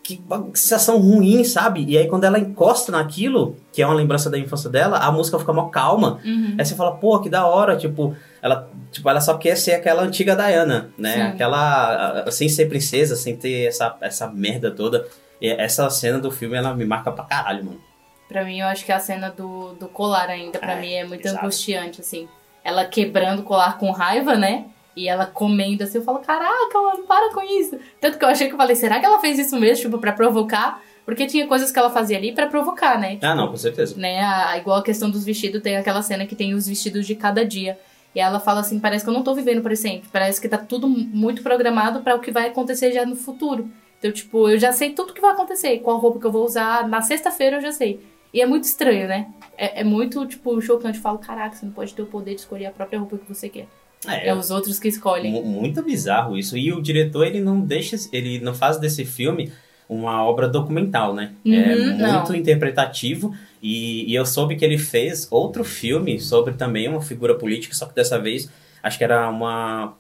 Que 0.08 0.24
sensação 0.54 0.98
ruim, 1.00 1.44
sabe? 1.44 1.84
E 1.86 1.98
aí 1.98 2.08
quando 2.08 2.24
ela 2.24 2.40
encosta 2.40 2.94
naquilo, 2.94 3.58
que 3.74 3.82
é 3.82 3.86
uma 3.86 3.94
lembrança 3.94 4.30
da 4.30 4.38
infância 4.40 4.70
dela, 4.70 5.00
a 5.00 5.12
música 5.12 5.38
fica 5.38 5.52
mó 5.52 5.66
calma. 5.68 6.22
Uhum. 6.24 6.56
Aí 6.58 6.66
você 6.66 6.76
fala, 6.76 6.96
pô, 6.96 7.20
que 7.20 7.30
da 7.30 7.46
hora, 7.46 7.76
tipo, 7.76 8.16
ela, 8.42 8.70
tipo, 8.90 9.10
ela 9.10 9.20
só 9.20 9.38
quer 9.38 9.58
ser 9.58 9.74
aquela 9.74 10.04
antiga 10.04 10.34
Diana, 10.34 10.92
né? 10.98 11.12
Sim. 11.14 11.22
Aquela, 11.24 12.26
sem 12.32 12.48
ser 12.48 12.70
princesa, 12.70 13.18
sem 13.18 13.36
ter 13.36 13.66
essa, 13.68 13.98
essa 14.00 14.28
merda 14.28 14.72
toda. 14.72 15.06
E 15.42 15.50
essa 15.50 15.90
cena 15.90 16.20
do 16.20 16.32
filme, 16.32 16.56
ela 16.56 16.74
me 16.74 16.86
marca 16.86 17.12
pra 17.12 17.26
caralho, 17.26 17.66
mano. 17.66 17.82
Pra 18.30 18.46
mim, 18.46 18.60
eu 18.62 18.68
acho 18.68 18.86
que 18.86 18.94
a 18.94 19.00
cena 19.00 19.30
do, 19.30 19.74
do 19.74 19.90
colar 19.90 20.30
ainda, 20.30 20.58
pra 20.58 20.72
É, 20.72 20.80
mim, 20.82 20.94
é 20.94 21.06
muito 21.06 21.26
exato. 21.28 21.44
angustiante, 21.44 22.00
assim. 22.00 22.30
Ela 22.64 22.86
quebrando 22.86 23.40
o 23.42 23.44
colar 23.44 23.78
com 23.78 23.92
raiva, 23.92 24.36
né? 24.36 24.68
E 24.98 25.08
ela 25.08 25.28
comendo 25.28 25.84
assim, 25.84 26.00
eu 26.00 26.04
falo, 26.04 26.18
caraca, 26.20 26.82
mano, 26.82 27.04
para 27.04 27.32
com 27.32 27.42
isso. 27.44 27.78
Tanto 28.02 28.18
que 28.18 28.26
eu 28.26 28.30
achei 28.30 28.48
que 28.48 28.54
eu 28.54 28.58
falei, 28.58 28.76
será 28.76 29.00
que 29.00 29.06
ela 29.06 29.20
fez 29.20 29.38
isso 29.38 29.56
mesmo, 29.60 29.86
tipo, 29.86 30.00
pra 30.00 30.12
provocar? 30.12 30.82
Porque 31.06 31.28
tinha 31.28 31.46
coisas 31.48 31.72
que 31.72 31.78
ela 31.78 31.92
fazia 31.92 32.18
ali 32.18 32.32
pra 32.34 32.48
provocar, 32.48 33.00
né? 33.00 33.20
Ah, 33.22 33.36
não, 33.36 33.48
com 33.48 33.56
certeza. 33.58 33.96
né? 33.96 34.20
A, 34.20 34.58
igual 34.58 34.80
a 34.80 34.84
questão 34.84 35.10
dos 35.10 35.24
vestidos, 35.24 35.62
tem 35.62 35.78
aquela 35.78 36.02
cena 36.02 36.26
que 36.26 36.36
tem 36.36 36.54
os 36.56 36.68
vestidos 36.68 37.06
de 37.06 37.14
cada 37.16 37.46
dia. 37.46 37.78
E 38.16 38.20
ela 38.20 38.40
fala 38.40 38.62
assim: 38.62 38.80
parece 38.80 39.04
que 39.06 39.10
eu 39.10 39.14
não 39.14 39.24
tô 39.24 39.36
vivendo 39.36 39.62
por 39.62 39.74
sempre. 39.78 40.10
Parece 40.12 40.42
que 40.42 40.50
tá 40.50 40.58
tudo 40.58 40.88
muito 40.88 41.44
programado 41.44 42.02
para 42.02 42.16
o 42.16 42.20
que 42.20 42.32
vai 42.32 42.48
acontecer 42.48 42.92
já 42.92 43.06
no 43.06 43.16
futuro. 43.16 43.70
Então, 44.00 44.12
tipo, 44.12 44.50
eu 44.50 44.58
já 44.58 44.72
sei 44.72 44.94
tudo 44.94 45.14
que 45.14 45.22
vai 45.22 45.32
acontecer, 45.32 45.78
qual 45.80 45.98
roupa 45.98 46.20
que 46.20 46.26
eu 46.26 46.32
vou 46.32 46.44
usar. 46.44 46.88
Na 46.88 47.02
sexta-feira 47.02 47.58
eu 47.58 47.62
já 47.62 47.72
sei. 47.72 48.00
E 48.34 48.42
é 48.42 48.46
muito 48.46 48.64
estranho, 48.64 49.08
né? 49.08 49.28
É, 49.58 49.82
é 49.82 49.84
muito, 49.84 50.26
tipo, 50.26 50.60
chocante. 50.60 50.98
Eu 50.98 51.04
falo: 51.04 51.20
caraca, 51.20 51.56
você 51.56 51.66
não 51.66 51.72
pode 51.74 51.94
ter 51.94 52.02
o 52.02 52.08
poder 52.08 52.34
de 52.34 52.42
escolher 52.42 52.66
a 52.66 52.72
própria 52.72 53.00
roupa 53.00 53.18
que 53.18 53.30
você 53.34 53.48
quer. 53.48 53.68
É, 54.06 54.30
É 54.30 54.36
os 54.36 54.52
outros 54.52 54.80
que 54.80 54.88
escolhem. 54.88 55.32
mu- 55.32 55.44
muito 55.44 55.82
bizarro 55.82 56.38
isso. 56.38 56.58
E 56.58 56.72
o 56.72 56.82
diretor, 56.82 57.26
ele 57.26 57.42
não 57.42 57.60
deixa, 57.62 57.96
ele 58.14 58.40
não 58.40 58.54
faz 58.54 58.78
desse 58.78 59.04
filme 59.06 59.52
uma 59.90 60.24
obra 60.26 60.48
documental, 60.48 61.14
né? 61.14 61.34
é 61.46 61.50
Uhum, 61.76 61.98
muito 61.98 62.32
não. 62.34 62.36
interpretativo. 62.36 63.34
E, 63.64 64.10
e 64.12 64.14
eu 64.16 64.26
soube 64.26 64.56
que 64.56 64.64
ele 64.64 64.78
fez 64.78 65.28
outro 65.32 65.64
filme 65.64 66.20
sobre 66.20 66.54
também 66.54 66.88
uma 66.88 67.02
figura 67.02 67.34
política, 67.36 67.74
só 67.74 67.86
que 67.86 67.96
dessa 67.96 68.20
vez 68.20 68.50
acho 68.84 68.98
que 68.98 69.04
era 69.04 69.30
uma 69.30 69.96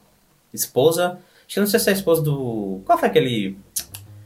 esposa. 0.54 1.18
Acho 1.46 1.54
que 1.56 1.60
não 1.60 1.68
sei 1.68 1.80
se 1.80 1.90
é 1.90 1.94
a 1.94 1.96
esposa 1.96 2.22
do. 2.22 2.82
Qual 2.86 2.98
foi 2.98 3.08
aquele. 3.10 3.58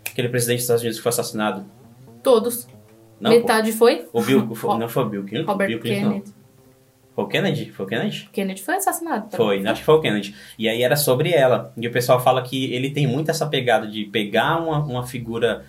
Aquele 0.10 0.28
presidente 0.28 0.58
dos 0.58 0.64
Estados 0.64 0.82
Unidos 0.82 0.98
que 0.98 1.04
foi 1.04 1.10
assassinado? 1.12 1.64
Todos. 2.22 2.68
Não, 3.20 3.32
pô. 3.32 3.38
Metade 3.38 3.72
foi. 3.72 4.06
O 4.12 4.22
Bill. 4.22 4.54
foi- 4.56 4.76
não 4.78 4.90
foi 4.90 5.04
o 5.04 5.10
Bill 5.10 5.24
Clinton? 5.24 5.52
Robert 5.52 5.68
Bill 5.68 5.80
Clinton, 5.80 6.10
não. 6.10 6.24
Foi 7.14 7.24
o 7.26 7.28
Kennedy? 7.28 7.72
Foi 7.72 7.86
o 7.86 7.90
Kennedy? 7.90 8.30
Kennedy 8.32 8.62
foi 8.62 8.76
assassinado. 8.76 9.30
tá? 9.30 9.38
Foi, 9.38 9.66
acho 9.68 9.80
que 9.82 9.86
foi 9.86 9.96
o 9.96 10.00
Kennedy. 10.02 10.34
E 10.58 10.70
aí 10.70 10.82
era 10.82 10.96
sobre 10.96 11.32
ela. 11.32 11.74
E 11.78 11.86
o 11.88 11.92
pessoal 11.92 12.20
fala 12.22 12.42
que 12.42 12.74
ele 12.74 12.90
tem 12.92 13.06
muito 13.06 13.30
essa 13.30 13.46
pegada 13.46 13.86
de 13.88 14.06
pegar 14.06 14.58
uma, 14.62 14.80
uma 14.80 15.06
figura 15.06 15.66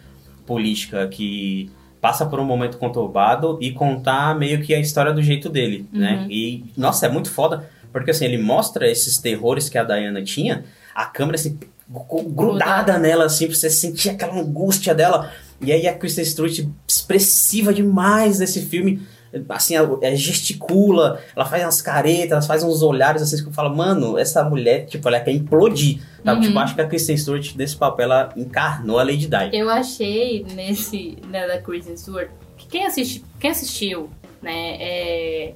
política 0.46 1.06
que 1.08 1.70
passa 2.00 2.26
por 2.26 2.38
um 2.40 2.44
momento 2.44 2.78
conturbado 2.78 3.58
e 3.60 3.70
contar 3.72 4.36
meio 4.38 4.60
que 4.62 4.74
a 4.74 4.78
história 4.80 5.12
do 5.12 5.22
jeito 5.22 5.48
dele, 5.48 5.86
né? 5.92 6.22
Uhum. 6.22 6.30
E, 6.30 6.64
nossa, 6.76 7.06
é 7.06 7.08
muito 7.08 7.30
foda, 7.30 7.68
porque 7.92 8.10
assim, 8.10 8.24
ele 8.24 8.38
mostra 8.38 8.90
esses 8.90 9.18
terrores 9.18 9.68
que 9.68 9.78
a 9.78 9.84
Diana 9.84 10.22
tinha, 10.22 10.64
a 10.94 11.06
câmera 11.06 11.36
assim, 11.36 11.58
gu- 11.88 12.28
grudada 12.30 12.98
nela, 12.98 13.24
assim, 13.26 13.46
pra 13.46 13.54
você 13.54 13.70
sentir 13.70 14.10
aquela 14.10 14.34
angústia 14.36 14.94
dela. 14.94 15.30
E 15.60 15.70
aí 15.70 15.86
a 15.86 15.94
Kristen 15.94 16.24
Stewart 16.24 16.58
expressiva 16.88 17.72
demais 17.72 18.40
nesse 18.40 18.62
filme, 18.62 19.00
assim, 19.48 19.74
ela 19.74 19.98
é, 20.02 20.14
gesticula, 20.14 21.20
ela 21.34 21.44
faz 21.44 21.62
umas 21.62 21.80
caretas, 21.82 22.32
ela 22.32 22.42
faz 22.42 22.62
uns 22.62 22.82
olhares 22.82 23.22
assim 23.22 23.42
que 23.42 23.48
eu 23.48 23.52
falo, 23.52 23.74
mano, 23.74 24.18
essa 24.18 24.44
mulher, 24.44 24.86
tipo, 24.86 25.08
ela 25.08 25.20
quer 25.20 25.32
implodir. 25.32 26.00
Sabe? 26.24 26.40
Uhum. 26.40 26.46
Tipo, 26.48 26.58
acho 26.58 26.74
que 26.74 26.80
a 26.80 26.86
Kristen 26.86 27.16
Stewart, 27.16 27.54
nesse 27.56 27.76
papel, 27.76 28.04
ela 28.04 28.32
encarnou 28.36 28.98
a 28.98 29.02
Lady 29.02 29.26
Di. 29.26 29.50
Eu 29.52 29.68
achei 29.70 30.44
nesse, 30.54 31.16
né, 31.28 31.46
da 31.46 31.58
Kristen 31.58 31.96
Stewart, 31.96 32.30
que 32.56 32.66
quem, 32.66 32.84
assisti, 32.86 33.24
quem 33.40 33.50
assistiu, 33.50 34.10
né, 34.40 34.76
é... 34.80 35.54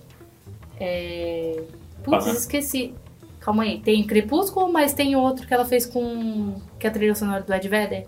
é 0.81 1.63
putz, 2.03 2.27
esqueci. 2.27 2.95
Calma 3.41 3.63
aí, 3.63 3.79
tem 3.79 4.03
Crepúsculo, 4.03 4.73
mas 4.73 4.93
tem 4.93 5.15
outro 5.15 5.47
que 5.47 5.55
ela 5.55 5.65
fez 5.65 5.87
com... 5.87 6.61
que 6.81 6.87
é 6.87 6.91
a 6.91 6.93
trilha 6.93 7.15
sonora 7.15 7.43
do 7.43 7.55
Ed 7.55 7.69
Vedder. 7.69 8.07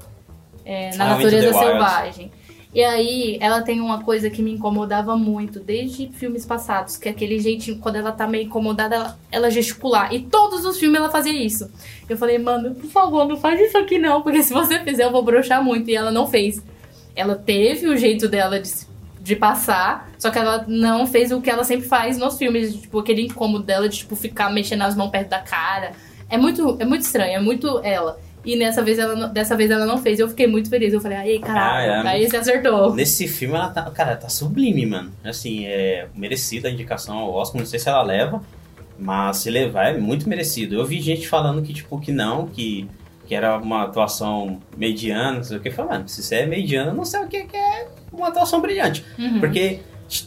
É, 0.64 0.96
Na 0.96 1.04
Ah, 1.04 1.08
Natureza 1.16 1.52
the 1.52 1.78
Wild. 1.78 2.32
E 2.74 2.84
aí, 2.84 3.38
ela 3.40 3.62
tem 3.62 3.80
uma 3.80 4.02
coisa 4.02 4.28
que 4.28 4.42
me 4.42 4.52
incomodava 4.52 5.16
muito, 5.16 5.58
desde 5.58 6.08
filmes 6.08 6.44
passados, 6.44 6.98
que 6.98 7.08
é 7.08 7.12
aquele 7.12 7.38
jeitinho, 7.38 7.78
quando 7.78 7.96
ela 7.96 8.12
tá 8.12 8.26
meio 8.26 8.44
incomodada, 8.44 8.94
ela, 8.94 9.18
ela 9.32 9.50
gesticular. 9.50 10.12
E 10.12 10.20
todos 10.20 10.66
os 10.66 10.78
filmes 10.78 10.98
ela 10.98 11.10
fazia 11.10 11.32
isso. 11.32 11.70
Eu 12.08 12.16
falei, 12.18 12.38
mano, 12.38 12.74
por 12.74 12.90
favor, 12.90 13.26
não 13.26 13.38
faz 13.38 13.58
isso 13.58 13.78
aqui 13.78 13.98
não, 13.98 14.20
porque 14.20 14.42
se 14.42 14.52
você 14.52 14.80
fizer 14.80 15.04
eu 15.04 15.10
vou 15.10 15.22
broxar 15.22 15.64
muito. 15.64 15.88
E 15.88 15.96
ela 15.96 16.10
não 16.10 16.26
fez. 16.26 16.62
Ela 17.16 17.36
teve 17.36 17.88
o 17.88 17.96
jeito 17.96 18.28
dela 18.28 18.60
de, 18.60 18.70
de 19.22 19.34
passar, 19.34 20.10
só 20.18 20.30
que 20.30 20.38
ela 20.38 20.66
não 20.68 21.06
fez 21.06 21.32
o 21.32 21.40
que 21.40 21.48
ela 21.48 21.64
sempre 21.64 21.88
faz 21.88 22.18
nos 22.18 22.36
filmes, 22.36 22.74
tipo, 22.74 22.98
aquele 22.98 23.22
incômodo 23.22 23.64
dela 23.64 23.88
de, 23.88 23.96
tipo, 23.96 24.14
ficar 24.14 24.50
mexendo 24.52 24.82
as 24.82 24.94
mãos 24.94 25.10
perto 25.10 25.30
da 25.30 25.40
cara. 25.40 25.92
É 26.28 26.36
muito, 26.36 26.76
é 26.78 26.84
muito 26.84 27.00
estranho, 27.00 27.32
é 27.32 27.40
muito 27.40 27.80
ela. 27.82 28.20
E 28.44 28.56
nessa 28.56 28.82
vez 28.82 28.98
ela, 28.98 29.26
dessa 29.28 29.56
vez 29.56 29.70
ela 29.70 29.84
não 29.84 29.98
fez. 29.98 30.18
Eu 30.18 30.28
fiquei 30.28 30.46
muito 30.46 30.70
feliz. 30.70 30.92
Eu 30.92 31.00
falei, 31.00 31.18
ai, 31.18 31.38
caraca, 31.38 31.74
Ah, 31.76 31.82
é. 31.82 32.08
aí 32.08 32.28
você 32.30 32.36
acertou. 32.36 32.94
Nesse 32.94 33.26
filme 33.28 33.54
ela 33.54 33.68
tá, 33.68 33.82
cara, 33.90 34.16
tá 34.16 34.28
sublime, 34.28 34.86
mano. 34.86 35.12
Assim, 35.24 35.66
é 35.66 36.08
merecida 36.14 36.68
a 36.68 36.70
indicação 36.70 37.18
ao 37.18 37.34
Oscar, 37.34 37.60
não 37.60 37.66
sei 37.66 37.78
se 37.78 37.88
ela 37.88 38.02
leva, 38.02 38.42
mas 38.98 39.38
se 39.38 39.50
levar 39.50 39.94
é 39.94 39.98
muito 39.98 40.28
merecido. 40.28 40.74
Eu 40.76 40.84
vi 40.86 41.00
gente 41.00 41.28
falando 41.28 41.62
que, 41.62 41.72
tipo, 41.74 42.00
que 42.00 42.10
não, 42.12 42.46
que, 42.46 42.88
que 43.26 43.34
era 43.34 43.56
uma 43.58 43.84
atuação 43.84 44.60
mediana, 44.76 45.32
não 45.38 45.44
sei 45.44 45.56
o 45.58 45.60
que. 45.60 45.70
Falando, 45.70 46.08
se 46.08 46.22
você 46.22 46.36
é 46.36 46.46
mediana, 46.46 46.92
não 46.92 47.04
sei 47.04 47.20
o 47.20 47.28
que 47.28 47.44
que 47.44 47.56
é 47.56 47.88
uma 48.12 48.28
atuação 48.28 48.60
brilhante. 48.60 49.04
Uhum. 49.18 49.40
Porque 49.40 49.80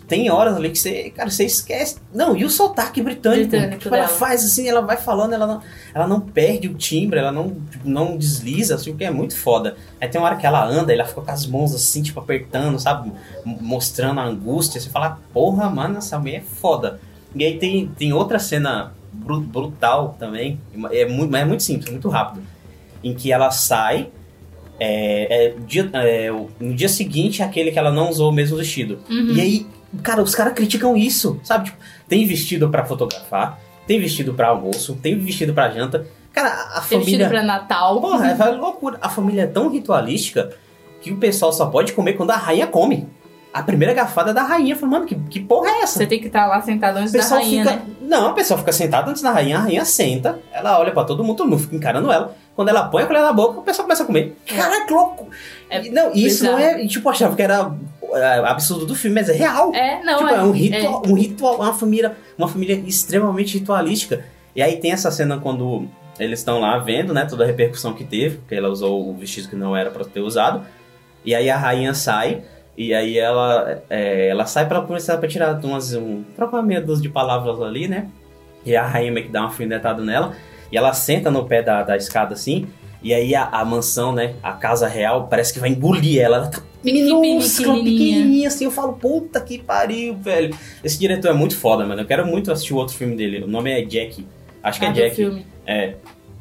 tem 0.08 0.30
horas 0.30 0.56
ali 0.56 0.70
que 0.70 0.78
você, 0.78 1.10
cara, 1.10 1.30
você 1.30 1.44
esquece. 1.44 1.98
Não, 2.14 2.36
e 2.38 2.46
o 2.46 2.50
sotaque 2.50 3.02
britânico? 3.02 3.50
Britânico 3.50 3.80
tipo, 3.82 3.96
ela 3.96 4.08
faz 4.08 4.46
assim, 4.46 4.68
ela 4.70 4.82
vai 4.82 4.98
falando, 4.98 5.34
ela 5.34 5.48
não, 5.48 5.62
ela 5.94 6.08
não 6.08 6.22
perde 6.22 6.68
o 6.68 6.74
timbre, 6.76 7.20
ela 7.20 7.32
não, 7.32 7.50
tipo, 7.50 7.90
não 7.90 8.16
desliza, 8.18 8.76
assim, 8.76 8.92
o 8.92 8.96
que 8.96 9.04
é 9.04 9.10
muito 9.12 9.36
foda. 9.36 9.76
Aí 10.00 10.08
tem 10.08 10.22
uma 10.22 10.28
hora 10.28 10.36
que 10.38 10.46
ela 10.46 10.64
anda, 10.66 10.94
ela 10.94 11.06
fica 11.06 11.22
com 11.22 11.32
as 11.32 11.46
mãos 11.48 11.74
assim, 11.74 12.04
tipo, 12.04 12.20
apertando, 12.20 12.80
sabe? 12.80 13.12
Mostrando 13.44 14.20
a 14.20 14.24
angústia. 14.26 14.80
Você 14.80 14.90
fala, 14.90 15.20
porra, 15.34 15.70
mano, 15.70 15.98
essa 15.98 16.20
mulher 16.20 16.38
é 16.38 16.42
foda. 16.42 17.00
E 17.36 17.44
aí 17.44 17.58
tem, 17.58 17.88
tem 17.88 18.14
outra 18.14 18.38
cena 18.40 18.94
bru- 19.12 19.40
brutal 19.42 20.16
também, 20.20 20.60
é 20.92 21.06
muito, 21.06 21.32
mas 21.32 21.42
é 21.42 21.46
muito 21.46 21.64
simples, 21.64 21.90
muito 21.90 22.08
rápido. 22.10 22.44
Em 23.04 23.14
que 23.16 23.32
ela 23.32 23.50
sai. 23.52 24.10
É, 24.84 25.28
é, 25.30 25.54
dia, 25.68 25.88
é, 25.94 26.32
no 26.60 26.74
dia 26.74 26.90
seguinte, 26.90 27.44
é 27.44 27.46
aquele 27.46 27.72
que 27.72 27.78
ela 27.78 27.92
não 27.92 28.10
usou 28.10 28.32
o 28.32 28.34
mesmo 28.34 28.58
vestido. 28.58 28.98
Uhum. 29.08 29.34
E 29.36 29.40
aí, 29.40 29.68
cara, 30.02 30.24
os 30.24 30.34
caras 30.34 30.54
criticam 30.54 30.98
isso, 30.98 31.40
sabe? 31.44 31.66
Tipo, 31.66 31.78
tem 32.10 32.26
vestido 32.26 32.68
pra 32.68 32.84
fotografar, 32.84 33.60
tem 33.86 34.00
vestido 34.00 34.34
pra 34.34 34.48
almoço, 34.48 34.98
tem 35.00 35.20
vestido 35.20 35.54
pra 35.54 35.70
janta. 35.70 36.08
Cara, 36.34 36.50
a 36.74 36.80
vestido 36.80 37.04
família. 37.04 37.30
pra 37.30 37.44
Natal. 37.44 38.02
Porra, 38.02 38.28
é 38.30 38.50
loucura. 38.50 38.98
A 39.00 39.08
família 39.08 39.44
é 39.44 39.48
tão 39.48 39.70
ritualística 39.70 40.52
que 41.00 41.12
o 41.12 41.18
pessoal 41.18 41.54
só 41.54 41.68
pode 41.68 41.94
comer 41.94 42.14
quando 42.14 42.32
a 42.32 42.38
rainha 42.38 42.66
come. 42.66 43.08
A 43.54 43.62
primeira 43.64 43.94
garfada 43.94 44.32
é 44.32 44.34
da 44.34 44.44
rainha. 44.44 44.74
Eu 44.74 44.78
falei, 44.78 44.92
mano, 44.94 45.06
que, 45.06 45.16
que 45.16 45.40
porra 45.42 45.70
é 45.70 45.82
essa? 45.82 46.00
Você 46.00 46.08
tem 46.08 46.20
que 46.20 46.28
estar 46.28 46.48
lá 46.48 46.62
sentado 46.62 46.98
antes 46.98 47.12
da 47.12 47.24
rainha, 47.24 47.64
fica. 47.66 47.76
né? 47.76 47.82
Não, 48.02 48.28
a 48.28 48.34
pessoa 48.34 48.58
fica 48.58 48.72
sentada 48.72 49.10
antes 49.10 49.22
da 49.22 49.32
rainha, 49.32 49.58
a 49.58 49.62
rainha 49.62 49.84
senta, 49.86 50.40
ela 50.54 50.80
olha 50.80 50.92
pra 50.92 51.04
todo 51.04 51.24
mundo, 51.24 51.38
todo 51.38 51.50
mundo 51.50 51.60
fica 51.62 51.76
encarando 51.76 52.12
ela. 52.12 52.36
Quando 52.56 52.70
ela 52.70 52.84
põe 52.84 53.04
a 53.04 53.06
colher 53.08 53.22
na 53.22 53.34
boca, 53.34 53.60
o 53.60 53.64
pessoal 53.64 53.86
começa 53.86 54.04
a 54.04 54.06
comer. 54.06 54.38
Caraca, 54.48 54.86
que 54.86 54.94
louco! 54.94 55.30
É 55.70 55.84
E 55.86 55.90
não, 55.90 56.12
isso 56.14 56.44
bizarro. 56.44 56.58
não 56.60 56.60
é. 56.60 56.88
Tipo, 56.88 57.10
achava 57.10 57.36
que 57.36 57.42
era 57.42 57.72
é, 58.14 58.40
absurdo 58.40 58.86
do 58.86 58.96
filme, 58.96 59.16
mas 59.16 59.30
é 59.30 59.34
real. 59.34 59.74
É, 59.74 60.02
não, 60.04 60.20
tipo, 60.20 60.30
é, 60.30 60.36
é 60.36 60.42
um 60.42 60.52
ritual, 60.52 61.04
um 61.08 61.14
ritual, 61.14 61.56
uma 61.56 61.74
família, 61.74 62.16
uma 62.38 62.48
família 62.48 62.76
extremamente 62.86 63.58
ritualística. 63.58 64.26
E 64.56 64.62
aí 64.62 64.78
tem 64.78 64.92
essa 64.92 65.10
cena 65.12 65.38
quando 65.40 65.88
eles 66.20 66.40
estão 66.40 66.60
lá 66.60 66.78
vendo, 66.78 67.14
né, 67.14 67.26
toda 67.26 67.44
a 67.44 67.48
repercussão 67.48 67.94
que 67.94 68.04
teve, 68.04 68.38
porque 68.38 68.56
ela 68.56 68.70
usou 68.70 69.10
o 69.10 69.14
vestido 69.16 69.48
que 69.48 69.56
não 69.56 69.76
era 69.76 69.90
pra 69.90 70.04
ter 70.06 70.20
usado. 70.20 70.66
E 71.24 71.34
aí 71.34 71.50
a 71.50 71.58
rainha 71.58 71.94
sai, 71.94 72.44
e 72.78 72.94
aí 72.94 73.18
ela, 73.18 73.82
é, 73.90 74.28
ela 74.30 74.46
sai 74.46 74.68
pra 74.68 74.82
começar 74.82 75.18
pra 75.18 75.28
tirar 75.28 75.60
umas, 75.64 75.94
um, 75.94 76.24
trocar 76.36 76.58
uma 76.58 76.64
meia 76.64 76.82
dúzia 76.82 77.04
de 77.04 77.10
palavras 77.10 77.62
ali, 77.62 77.88
né? 77.88 78.08
E 78.66 78.76
a 78.76 78.86
rainha 78.86 79.12
meio 79.12 79.26
que 79.26 79.32
dá 79.32 79.42
uma 79.42 79.48
alfinetada 79.48 80.04
nela, 80.04 80.36
e 80.72 80.78
ela 80.78 80.94
senta 80.94 81.30
no 81.30 81.46
pé 81.46 81.62
da, 81.62 81.84
da 81.84 81.98
escada 81.98 82.34
assim, 82.34 82.68
e 83.04 83.14
aí 83.14 83.34
a, 83.34 83.46
a 83.46 83.66
mansão, 83.66 84.14
né, 84.14 84.36
a 84.44 84.54
casa 84.54 84.88
real, 84.88 85.28
parece 85.28 85.52
que 85.54 85.60
vai 85.60 85.70
engolir 85.70 86.22
ela. 86.22 86.38
Ela 86.38 86.48
tá 86.48 86.62
minúscula, 86.84 87.76
pequenininha. 87.76 88.16
pequenininha 88.16 88.48
assim. 88.48 88.66
Eu 88.66 88.72
falo, 88.72 88.94
puta 88.94 89.42
que 89.42 89.58
pariu, 89.60 90.16
velho. 90.16 90.56
Esse 90.84 91.00
diretor 91.00 91.30
é 91.30 91.34
muito 91.34 91.56
foda, 91.58 91.86
mano. 91.86 92.02
Eu 92.02 92.06
quero 92.06 92.26
muito 92.26 92.52
assistir 92.52 92.74
o 92.74 92.78
outro 92.78 92.96
filme 92.96 93.16
dele. 93.16 93.44
O 93.44 93.48
nome 93.48 93.72
é 93.72 93.84
Jack. 93.84 94.26
Acho 94.64 94.80
que 94.80 94.86
Ah, 94.86 94.90
é 94.90 94.94
Jack. 94.94 95.16
filme. 95.16 95.46
É. 95.66 95.96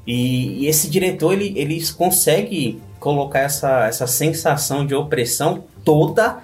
E, 0.06 0.64
e 0.64 0.66
esse 0.66 0.88
diretor, 0.90 1.32
ele, 1.32 1.52
ele 1.56 1.82
consegue 1.96 2.80
colocar 2.98 3.40
essa, 3.40 3.86
essa 3.86 4.06
sensação 4.06 4.84
de 4.86 4.94
opressão 4.94 5.64
toda 5.84 6.42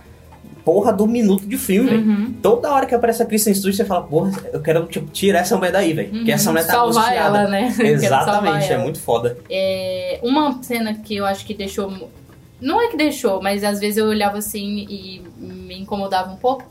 porra 0.67 0.93
do 0.93 1.07
minuto 1.07 1.47
de 1.47 1.57
filme, 1.57 1.91
velho. 1.91 2.03
Uhum. 2.03 2.35
Toda 2.43 2.73
hora 2.73 2.87
que 2.87 2.95
aparece 2.95 3.23
a 3.23 3.27
Kristen 3.27 3.55
Stewart, 3.55 3.77
você 3.77 3.85
fala, 3.85 4.03
porra, 4.03 4.33
eu 4.53 4.61
quero 4.61 4.85
tipo, 4.87 5.09
tirar 5.13 5.39
essa 5.39 5.57
mulher 5.57 5.71
daí, 5.71 5.93
velho. 5.93 6.11
Porque 6.11 6.33
essa 6.33 6.51
mulher 6.51 6.67
tá 6.67 6.85
Uhum. 6.85 6.93
Salvar 6.93 7.13
angustiada. 7.13 7.39
ela, 7.39 7.49
né? 7.49 7.75
Exatamente, 7.79 8.73
é 8.73 8.77
muito 8.79 8.99
foda. 8.99 9.39
É, 9.49 10.19
uma 10.25 10.61
cena 10.65 10.93
que 10.95 11.15
eu 11.15 11.25
acho 11.25 11.47
que 11.47 11.55
deixou. 11.55 12.11
Não 12.61 12.83
é 12.83 12.89
que 12.89 12.97
deixou, 12.97 13.41
mas 13.41 13.63
às 13.63 13.79
vezes 13.79 13.97
eu 13.97 14.07
olhava 14.07 14.39
assim 14.39 14.87
e 14.91 15.23
me 15.39 15.79
incomodava 15.79 16.33
um 16.33 16.37
pouco. 16.37 16.65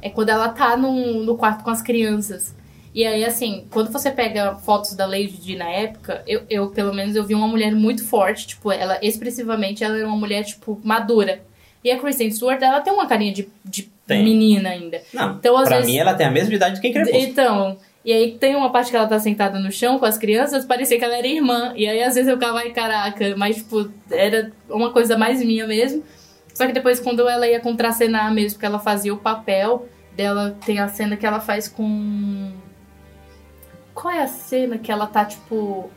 É 0.00 0.08
quando 0.08 0.30
ela 0.30 0.48
tá 0.48 0.74
no, 0.74 1.22
no 1.22 1.36
quarto 1.36 1.62
com 1.62 1.68
as 1.70 1.82
crianças. 1.82 2.54
E 2.94 3.04
aí, 3.04 3.22
assim, 3.22 3.66
quando 3.70 3.92
você 3.92 4.10
pega 4.10 4.54
fotos 4.54 4.94
da 4.94 5.04
Lady 5.04 5.36
Di 5.36 5.56
na 5.56 5.68
época, 5.68 6.22
eu, 6.26 6.40
eu, 6.48 6.68
pelo 6.70 6.94
menos, 6.94 7.14
eu 7.14 7.24
vi 7.24 7.34
uma 7.34 7.46
mulher 7.46 7.74
muito 7.74 8.02
forte. 8.02 8.46
Tipo, 8.46 8.72
ela, 8.72 8.98
expressivamente, 9.02 9.84
ela 9.84 9.98
era 9.98 10.06
uma 10.06 10.16
mulher, 10.16 10.42
tipo, 10.42 10.80
madura. 10.82 11.42
E 11.86 11.90
a 11.92 11.98
Kristen 12.00 12.28
Stewart, 12.32 12.60
ela 12.60 12.80
tem 12.80 12.92
uma 12.92 13.06
carinha 13.06 13.32
de, 13.32 13.48
de 13.64 13.88
menina 14.08 14.70
ainda. 14.70 15.00
Não, 15.14 15.34
Então, 15.36 15.56
às 15.56 15.68
pra 15.68 15.76
vezes- 15.76 15.92
mim 15.92 15.98
ela 15.98 16.14
tem 16.14 16.26
a 16.26 16.30
mesma 16.32 16.52
idade 16.52 16.74
do 16.76 16.80
que 16.80 16.90
Crepúsculo. 16.90 17.22
Então, 17.24 17.78
e 18.04 18.12
aí 18.12 18.32
tem 18.38 18.56
uma 18.56 18.70
parte 18.70 18.90
que 18.90 18.96
ela 18.96 19.06
tá 19.06 19.18
sentada 19.20 19.58
no 19.60 19.70
chão 19.70 19.96
com 19.98 20.04
as 20.04 20.18
crianças, 20.18 20.64
parecia 20.64 20.98
que 20.98 21.04
ela 21.04 21.16
era 21.16 21.26
irmã. 21.28 21.72
E 21.76 21.86
aí 21.86 22.02
às 22.02 22.14
vezes 22.16 22.28
eu 22.28 22.36
ficava, 22.36 22.58
ai 22.58 22.70
caraca, 22.70 23.34
mas 23.36 23.56
tipo, 23.58 23.88
era 24.10 24.50
uma 24.68 24.90
coisa 24.92 25.16
mais 25.16 25.40
minha 25.44 25.64
mesmo. 25.66 26.02
Só 26.52 26.66
que 26.66 26.72
depois 26.72 26.98
quando 26.98 27.28
ela 27.28 27.46
ia 27.46 27.60
contracenar 27.60 28.32
mesmo, 28.34 28.52
porque 28.54 28.66
ela 28.66 28.78
fazia 28.80 29.14
o 29.14 29.18
papel 29.18 29.86
dela, 30.16 30.56
tem 30.66 30.78
a 30.80 30.88
cena 30.88 31.16
que 31.16 31.24
ela 31.26 31.38
faz 31.38 31.68
com. 31.68 32.50
Qual 33.94 34.12
é 34.12 34.22
a 34.22 34.26
cena 34.26 34.76
que 34.78 34.90
ela 34.90 35.06
tá, 35.06 35.24
tipo, 35.24 35.90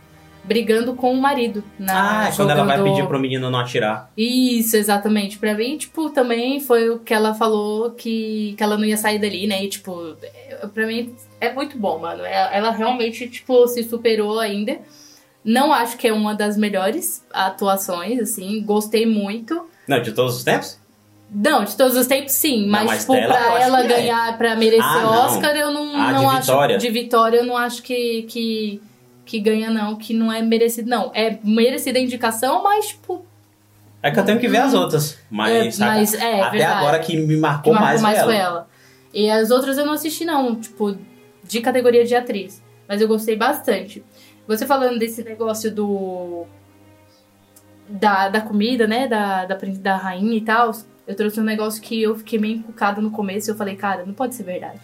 brigando 0.43 0.93
com 0.95 1.13
o 1.13 1.21
marido? 1.21 1.63
Na, 1.77 2.27
ah, 2.27 2.31
quando 2.35 2.49
ela 2.51 2.63
vai 2.63 2.77
jogando- 2.77 2.95
pedir 2.95 3.07
pro 3.07 3.19
menino 3.19 3.49
não 3.49 3.59
atirar. 3.59 4.11
isso, 4.17 4.75
exatamente. 4.75 5.37
Pra 5.37 5.53
mim, 5.53 5.77
tipo, 5.77 6.09
também 6.09 6.59
foi 6.59 6.89
o 6.89 6.99
que 6.99 7.13
ela 7.13 7.33
falou 7.33 7.91
que, 7.91 8.53
que 8.57 8.63
ela 8.63 8.77
não 8.77 8.85
ia 8.85 8.97
sair 8.97 9.19
dali, 9.19 9.45
né? 9.47 9.63
E, 9.63 9.69
tipo, 9.69 10.15
é- 10.23 10.67
pra 10.73 10.85
mim 10.87 11.13
é 11.39 11.53
muito 11.53 11.77
bom, 11.77 11.99
mano. 11.99 12.23
Ela, 12.23 12.53
ela 12.55 12.71
realmente, 12.71 13.27
tipo, 13.29 13.67
se 13.67 13.83
superou 13.83 14.39
ainda. 14.39 14.79
Não 15.43 15.71
acho 15.71 15.97
que 15.97 16.07
é 16.07 16.13
uma 16.13 16.35
das 16.35 16.57
melhores 16.57 17.23
atuações, 17.33 18.19
assim. 18.19 18.61
Gostei 18.63 19.05
muito. 19.05 19.65
Não, 19.87 20.01
de 20.01 20.11
todos 20.11 20.35
os 20.37 20.43
tempos? 20.43 20.77
Não, 21.31 21.63
de 21.63 21.75
todos 21.77 21.95
os 21.95 22.07
tempos, 22.07 22.33
sim. 22.33 22.67
Mas, 22.67 22.85
mas 22.85 22.99
tipo, 23.01 23.13
dela, 23.13 23.33
pra 23.35 23.59
ela 23.61 23.83
é. 23.83 23.87
ganhar, 23.87 24.37
pra 24.37 24.55
merecer 24.55 24.83
Ah, 24.83 25.01
não. 25.01 25.25
Oscar, 25.25 25.55
eu 25.55 25.71
não, 25.71 25.95
Ah, 25.95 26.11
não 26.11 26.19
de 26.21 26.25
acho. 26.37 26.39
Vitória. 26.41 26.77
De 26.77 26.89
vitória, 26.89 27.37
eu 27.37 27.45
não 27.45 27.55
acho 27.55 27.83
que, 27.83 28.23
que, 28.23 28.81
que 29.29 29.39
ganha, 29.39 29.69
não. 29.69 29.95
Que 29.95 30.11
não 30.11 30.33
é 30.33 30.41
merecido, 30.41 30.89
não. 30.89 31.11
É 31.13 31.37
merecida 31.43 31.99
a 31.99 32.01
indicação, 32.01 32.63
mas, 32.63 32.87
tipo, 32.87 33.23
É 34.01 34.09
que 34.09 34.19
eu 34.19 34.25
tenho 34.25 34.39
que 34.39 34.47
ver 34.47 34.57
as 34.57 34.73
outras. 34.73 35.19
Mas, 35.29 35.79
É, 35.79 35.85
mas 35.85 36.13
é, 36.15 36.41
até 36.41 36.57
verdade. 36.57 36.79
agora 36.79 36.99
que 36.99 37.15
me 37.15 37.35
que 37.35 37.39
marcou, 37.39 37.73
marcou 37.73 37.87
mais, 37.87 38.01
mais 38.01 38.21
foi 38.23 38.35
ela. 38.35 38.43
ela. 38.47 38.67
E 39.13 39.29
as 39.29 39.51
outras 39.51 39.77
eu 39.77 39.85
não 39.85 39.93
assisti, 39.93 40.25
não, 40.25 40.55
tipo, 40.55 40.97
de 41.43 41.61
categoria 41.61 42.03
de 42.03 42.15
atriz. 42.15 42.63
Mas 42.87 43.01
eu 43.01 43.07
gostei 43.07 43.35
bastante. 43.35 44.03
Você 44.47 44.65
falando 44.65 44.97
desse 44.97 45.23
negócio 45.23 45.71
do. 45.71 46.47
Da, 47.87 48.29
da 48.29 48.41
comida, 48.41 48.87
né? 48.87 49.07
Da, 49.07 49.45
da, 49.45 49.55
da 49.55 49.95
rainha 49.95 50.37
e 50.37 50.41
tal. 50.41 50.71
Eu 51.07 51.15
trouxe 51.15 51.39
um 51.39 51.43
negócio 51.43 51.81
que 51.81 52.01
eu 52.01 52.15
fiquei 52.15 52.39
meio 52.39 52.57
encucada 52.57 52.99
no 52.99 53.11
começo 53.11 53.49
e 53.49 53.51
eu 53.51 53.55
falei, 53.55 53.75
cara, 53.75 54.05
não 54.05 54.13
pode 54.13 54.33
ser 54.33 54.43
verdade. 54.43 54.79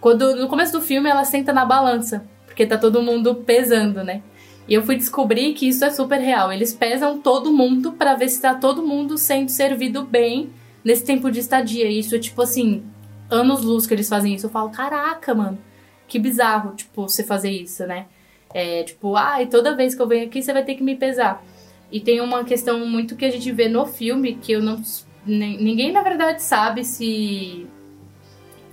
Quando, 0.00 0.36
no 0.36 0.48
começo 0.48 0.72
do 0.72 0.80
filme, 0.80 1.08
ela 1.08 1.24
senta 1.24 1.52
na 1.52 1.64
balança, 1.64 2.24
porque 2.52 2.66
tá 2.66 2.76
todo 2.76 3.00
mundo 3.02 3.34
pesando, 3.34 4.04
né? 4.04 4.22
E 4.68 4.74
eu 4.74 4.82
fui 4.82 4.94
descobrir 4.94 5.54
que 5.54 5.66
isso 5.66 5.84
é 5.84 5.90
super 5.90 6.20
real. 6.20 6.52
Eles 6.52 6.72
pesam 6.74 7.18
todo 7.18 7.50
mundo 7.52 7.92
pra 7.92 8.14
ver 8.14 8.28
se 8.28 8.40
tá 8.40 8.54
todo 8.54 8.82
mundo 8.86 9.16
sendo 9.18 9.48
servido 9.50 10.04
bem 10.04 10.50
nesse 10.84 11.04
tempo 11.04 11.30
de 11.30 11.40
estadia. 11.40 11.86
E 11.88 11.98
isso 11.98 12.14
é 12.14 12.18
tipo 12.18 12.40
assim, 12.42 12.82
anos 13.30 13.62
luz 13.62 13.86
que 13.86 13.94
eles 13.94 14.08
fazem 14.08 14.34
isso. 14.34 14.46
Eu 14.46 14.50
falo, 14.50 14.70
caraca, 14.70 15.34
mano, 15.34 15.58
que 16.06 16.18
bizarro, 16.18 16.74
tipo, 16.74 17.08
você 17.08 17.24
fazer 17.24 17.50
isso, 17.50 17.86
né? 17.86 18.06
É 18.54 18.82
tipo, 18.84 19.16
ai, 19.16 19.46
toda 19.46 19.74
vez 19.74 19.94
que 19.94 20.02
eu 20.02 20.06
venho 20.06 20.26
aqui 20.26 20.42
você 20.42 20.52
vai 20.52 20.62
ter 20.62 20.74
que 20.74 20.82
me 20.82 20.94
pesar. 20.94 21.42
E 21.90 21.98
tem 21.98 22.20
uma 22.20 22.44
questão 22.44 22.86
muito 22.86 23.16
que 23.16 23.24
a 23.24 23.30
gente 23.32 23.50
vê 23.50 23.66
no 23.68 23.86
filme 23.86 24.34
que 24.34 24.52
eu 24.52 24.62
não. 24.62 24.80
nin- 25.26 25.56
Ninguém, 25.56 25.90
na 25.90 26.02
verdade, 26.02 26.42
sabe 26.42 26.84
se 26.84 27.66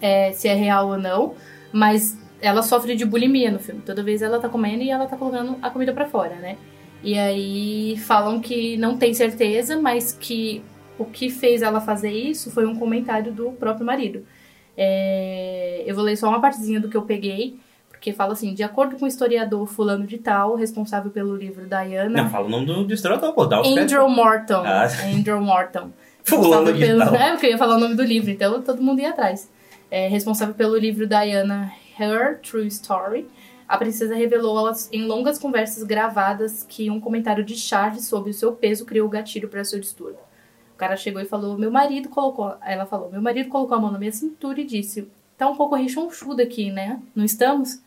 é, 0.01 0.31
se 0.33 0.47
é 0.47 0.53
real 0.53 0.89
ou 0.89 0.97
não, 0.97 1.33
mas 1.71 2.17
ela 2.41 2.61
sofre 2.61 2.95
de 2.95 3.05
bulimia 3.05 3.51
no 3.51 3.59
filme. 3.59 3.81
Toda 3.85 4.03
vez 4.03 4.21
ela 4.21 4.39
tá 4.39 4.49
comendo 4.49 4.83
e 4.83 4.89
ela 4.89 5.05
tá 5.05 5.17
colocando 5.17 5.57
a 5.61 5.69
comida 5.69 5.93
pra 5.93 6.05
fora, 6.05 6.35
né? 6.35 6.57
E 7.03 7.17
aí 7.17 7.97
falam 7.97 8.39
que 8.39 8.77
não 8.77 8.97
tem 8.97 9.13
certeza, 9.13 9.79
mas 9.79 10.11
que 10.11 10.61
o 10.97 11.05
que 11.05 11.29
fez 11.29 11.61
ela 11.61 11.79
fazer 11.79 12.11
isso 12.11 12.51
foi 12.51 12.65
um 12.65 12.75
comentário 12.75 13.31
do 13.31 13.51
próprio 13.51 13.85
marido. 13.85 14.25
É, 14.75 15.83
eu 15.85 15.95
vou 15.95 16.03
ler 16.03 16.15
só 16.15 16.27
uma 16.29 16.41
partezinha 16.41 16.79
do 16.79 16.89
que 16.89 16.97
eu 16.97 17.01
peguei, 17.01 17.57
porque 17.89 18.11
fala 18.11 18.33
assim: 18.33 18.53
de 18.53 18.63
acordo 18.63 18.97
com 18.97 19.05
o 19.05 19.07
historiador 19.07 19.65
fulano 19.65 20.05
de 20.05 20.17
tal, 20.17 20.55
responsável 20.55 21.11
pelo 21.11 21.35
livro 21.35 21.65
Diana, 21.67 22.23
Não, 22.23 22.29
fala 22.29 22.47
o 22.47 22.49
nome 22.49 22.65
do 22.65 22.85
distribuidor, 22.85 23.33
pô. 23.33 23.45
Dá 23.45 23.61
o. 23.61 23.65
Andrew 23.65 24.09
Morton. 24.09 24.63
Ah. 24.65 24.87
Andrew 25.13 25.41
Morton. 25.41 25.91
Fulano 26.23 26.71
de 26.71 26.79
pelo, 26.79 26.99
tal. 26.99 27.15
É, 27.15 27.31
porque 27.31 27.47
eu 27.47 27.51
ia 27.51 27.57
falar 27.57 27.77
o 27.77 27.79
nome 27.79 27.95
do 27.95 28.03
livro, 28.03 28.29
então 28.29 28.61
todo 28.61 28.81
mundo 28.81 28.99
ia 29.01 29.09
atrás. 29.09 29.49
É, 29.89 30.07
responsável 30.07 30.53
pelo 30.53 30.77
livro 30.77 31.07
Diana 31.07 31.71
Her 31.99 32.39
True 32.39 32.67
Story. 32.67 33.27
A 33.67 33.77
princesa 33.77 34.15
revelou 34.15 34.71
em 34.91 35.05
longas 35.05 35.37
conversas 35.37 35.83
gravadas 35.83 36.63
que 36.63 36.89
um 36.89 36.99
comentário 36.99 37.43
de 37.43 37.55
Charles 37.55 38.07
sobre 38.07 38.31
o 38.31 38.33
seu 38.33 38.53
peso 38.53 38.85
criou 38.85 39.07
o 39.07 39.11
gatilho 39.11 39.47
para 39.47 39.63
seu 39.63 39.79
distúrbio. 39.79 40.19
O 40.73 40.77
cara 40.77 40.95
chegou 40.95 41.21
e 41.21 41.25
falou: 41.25 41.57
Meu 41.57 41.69
marido 41.69 42.09
colocou. 42.09 42.55
Ela 42.65 42.85
falou: 42.85 43.11
Meu 43.11 43.21
marido 43.21 43.49
colocou 43.49 43.77
a 43.77 43.79
mão 43.81 43.91
na 43.91 43.99
minha 43.99 44.11
cintura 44.11 44.61
e 44.61 44.65
disse: 44.65 45.07
Tá 45.37 45.47
um 45.47 45.55
pouco 45.55 45.75
rechonchuda 45.75 46.41
aqui, 46.43 46.71
né? 46.71 46.99
Não 47.13 47.23
estamos? 47.23 47.81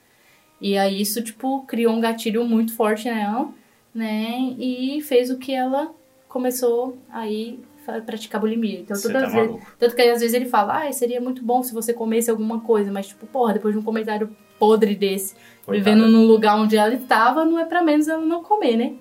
E 0.61 0.79
aí 0.79 1.01
isso, 1.01 1.20
tipo, 1.22 1.62
criou 1.66 1.92
um 1.92 2.01
gatilho 2.01 2.44
muito 2.44 2.77
forte 2.77 3.11
nela, 3.11 3.53
né? 3.92 4.55
E 4.59 5.03
fez 5.03 5.31
o 5.31 5.38
que 5.38 5.53
ela 5.53 5.92
começou 6.29 6.96
aí 7.11 7.59
praticar 8.06 8.40
bulimia. 8.40 8.80
Então, 8.80 9.00
todas 9.00 9.22
tá 9.22 9.26
as 9.26 9.32
vezes, 9.32 9.56
tanto 9.78 9.94
que 9.94 10.02
aí, 10.02 10.10
às 10.10 10.20
vezes 10.20 10.34
ele 10.34 10.46
fala, 10.46 10.84
ah, 10.86 10.92
seria 10.92 11.20
muito 11.20 11.44
bom 11.44 11.62
se 11.62 11.72
você 11.72 11.92
comesse 11.92 12.30
alguma 12.30 12.60
coisa, 12.60 12.92
mas 12.92 13.08
tipo, 13.08 13.26
porra, 13.26 13.54
depois 13.54 13.74
de 13.74 13.80
um 13.80 13.82
comentário 13.82 14.34
podre 14.58 14.94
desse, 14.94 15.34
Coitada. 15.64 15.78
vivendo 15.78 16.08
no 16.08 16.24
lugar 16.24 16.56
onde 16.56 16.76
ela 16.76 16.94
estava, 16.94 17.44
não 17.44 17.58
é 17.58 17.64
pra 17.64 17.82
menos 17.82 18.08
ela 18.08 18.24
não 18.24 18.42
comer, 18.42 18.76
né? 18.76 18.94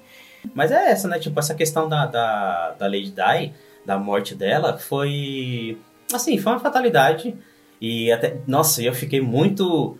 Mas 0.53 0.71
é 0.71 0.91
essa, 0.91 1.07
né? 1.07 1.19
Tipo, 1.19 1.39
essa 1.39 1.53
questão 1.53 1.87
da, 1.87 2.05
da, 2.05 2.71
da 2.71 2.85
Lady 2.87 3.11
Di, 3.11 3.53
da 3.85 3.97
morte 3.97 4.33
dela, 4.33 4.77
foi. 4.77 5.77
Assim, 6.11 6.37
foi 6.37 6.53
uma 6.53 6.59
fatalidade. 6.59 7.35
E 7.79 8.11
até. 8.11 8.39
Nossa, 8.47 8.81
eu 8.81 8.93
fiquei 8.93 9.21
muito. 9.21 9.97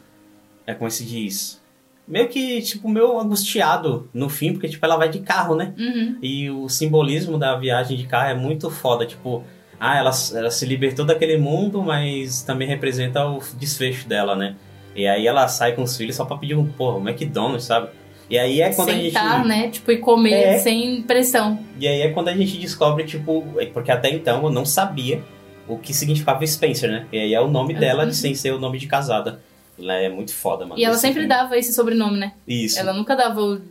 É 0.66 0.74
como 0.74 0.90
se 0.90 1.06
diz? 1.06 1.61
Meio 2.08 2.28
que, 2.28 2.62
tipo, 2.62 2.90
meio 2.90 3.20
angustiado 3.20 4.10
no 4.14 4.28
fim, 4.28 4.52
porque, 4.54 4.68
tipo, 4.68 4.86
ela 4.86 4.98
vai 4.98 5.10
de 5.10 5.20
carro, 5.20 5.56
né? 5.56 5.74
Uhum. 5.78 6.18
E 6.22 6.50
o 6.50 6.68
simbolismo 6.68 7.38
da 7.38 7.56
viagem 7.56 7.96
de 7.98 8.06
carro 8.06 8.30
é 8.32 8.34
muito 8.36 8.70
foda. 8.70 9.06
Tipo, 9.06 9.44
ah, 9.80 9.98
ela, 9.98 10.12
ela 10.36 10.52
se 10.52 10.66
libertou 10.66 11.06
daquele 11.06 11.38
mundo, 11.38 11.82
mas 11.82 12.42
também 12.42 12.68
representa 12.68 13.26
o 13.26 13.40
desfecho 13.58 14.08
dela, 14.08 14.36
né? 14.36 14.56
E 14.96 15.08
aí 15.08 15.26
ela 15.26 15.48
sai 15.48 15.72
com 15.74 15.84
os 15.84 15.96
filhos 15.96 16.16
só 16.16 16.26
pra 16.26 16.36
pedir 16.38 16.56
um, 16.56 16.66
porra, 16.68 16.98
um 16.98 17.08
McDonald's, 17.08 17.64
sabe? 17.66 17.90
E 18.30 18.38
aí 18.38 18.62
é 18.62 18.74
quando 18.74 18.90
a 18.90 18.94
gente. 18.94 19.08
sentar, 19.08 19.46
né? 19.46 19.70
Tipo, 19.70 19.92
e 19.92 19.98
comer 19.98 20.34
É. 20.34 20.58
sem 20.60 21.02
pressão. 21.04 21.60
E 21.80 21.88
aí 21.88 22.02
é 22.02 22.10
quando 22.12 22.28
a 22.30 22.34
gente 22.36 22.58
descobre, 22.58 23.04
tipo, 23.06 23.46
é 23.58 23.66
porque 23.68 23.92
até 23.92 24.10
então 24.10 24.44
eu 24.44 24.50
não 24.50 24.66
sabia 24.66 25.22
o 25.68 25.78
que 25.78 25.94
significava 25.94 26.46
Spencer, 26.46 26.90
né? 26.92 27.06
E 27.12 27.18
aí 27.18 27.34
é 27.34 27.40
o 27.40 27.48
nome 27.50 27.74
dela 27.74 28.06
Uhum. 28.06 28.12
sem 28.14 28.34
ser 28.36 28.52
o 28.52 28.60
nome 28.60 28.78
de 28.80 28.88
casada. 28.88 29.40
Ela 29.82 29.96
é 29.96 30.10
muito 30.10 30.34
foda, 30.34 30.66
mano. 30.66 30.80
E 30.80 30.86
ela 30.86 30.96
sempre 30.96 31.22
filme. 31.22 31.28
dava 31.28 31.58
esse 31.58 31.74
sobrenome, 31.74 32.18
né? 32.18 32.34
Isso. 32.48 32.80
Ela 32.80 32.94
nunca 32.94 33.16
dava 33.16 33.42
o. 33.42 33.62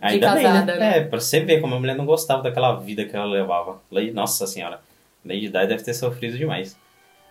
Ainda 0.00 0.34
bem, 0.34 0.44
casada, 0.44 0.74
né? 0.74 0.78
né? 0.78 0.98
É, 0.98 1.04
pra 1.04 1.20
você 1.20 1.40
ver 1.40 1.60
como 1.60 1.74
a 1.74 1.78
mulher 1.78 1.96
não 1.96 2.06
gostava 2.06 2.42
daquela 2.42 2.76
vida 2.76 3.04
que 3.04 3.16
ela 3.16 3.26
levava. 3.26 3.80
Nossa 4.14 4.46
senhora. 4.46 4.80
Lady 5.24 5.48
Di 5.48 5.66
deve 5.66 5.82
ter 5.82 5.94
sofrido 5.94 6.36
demais. 6.36 6.76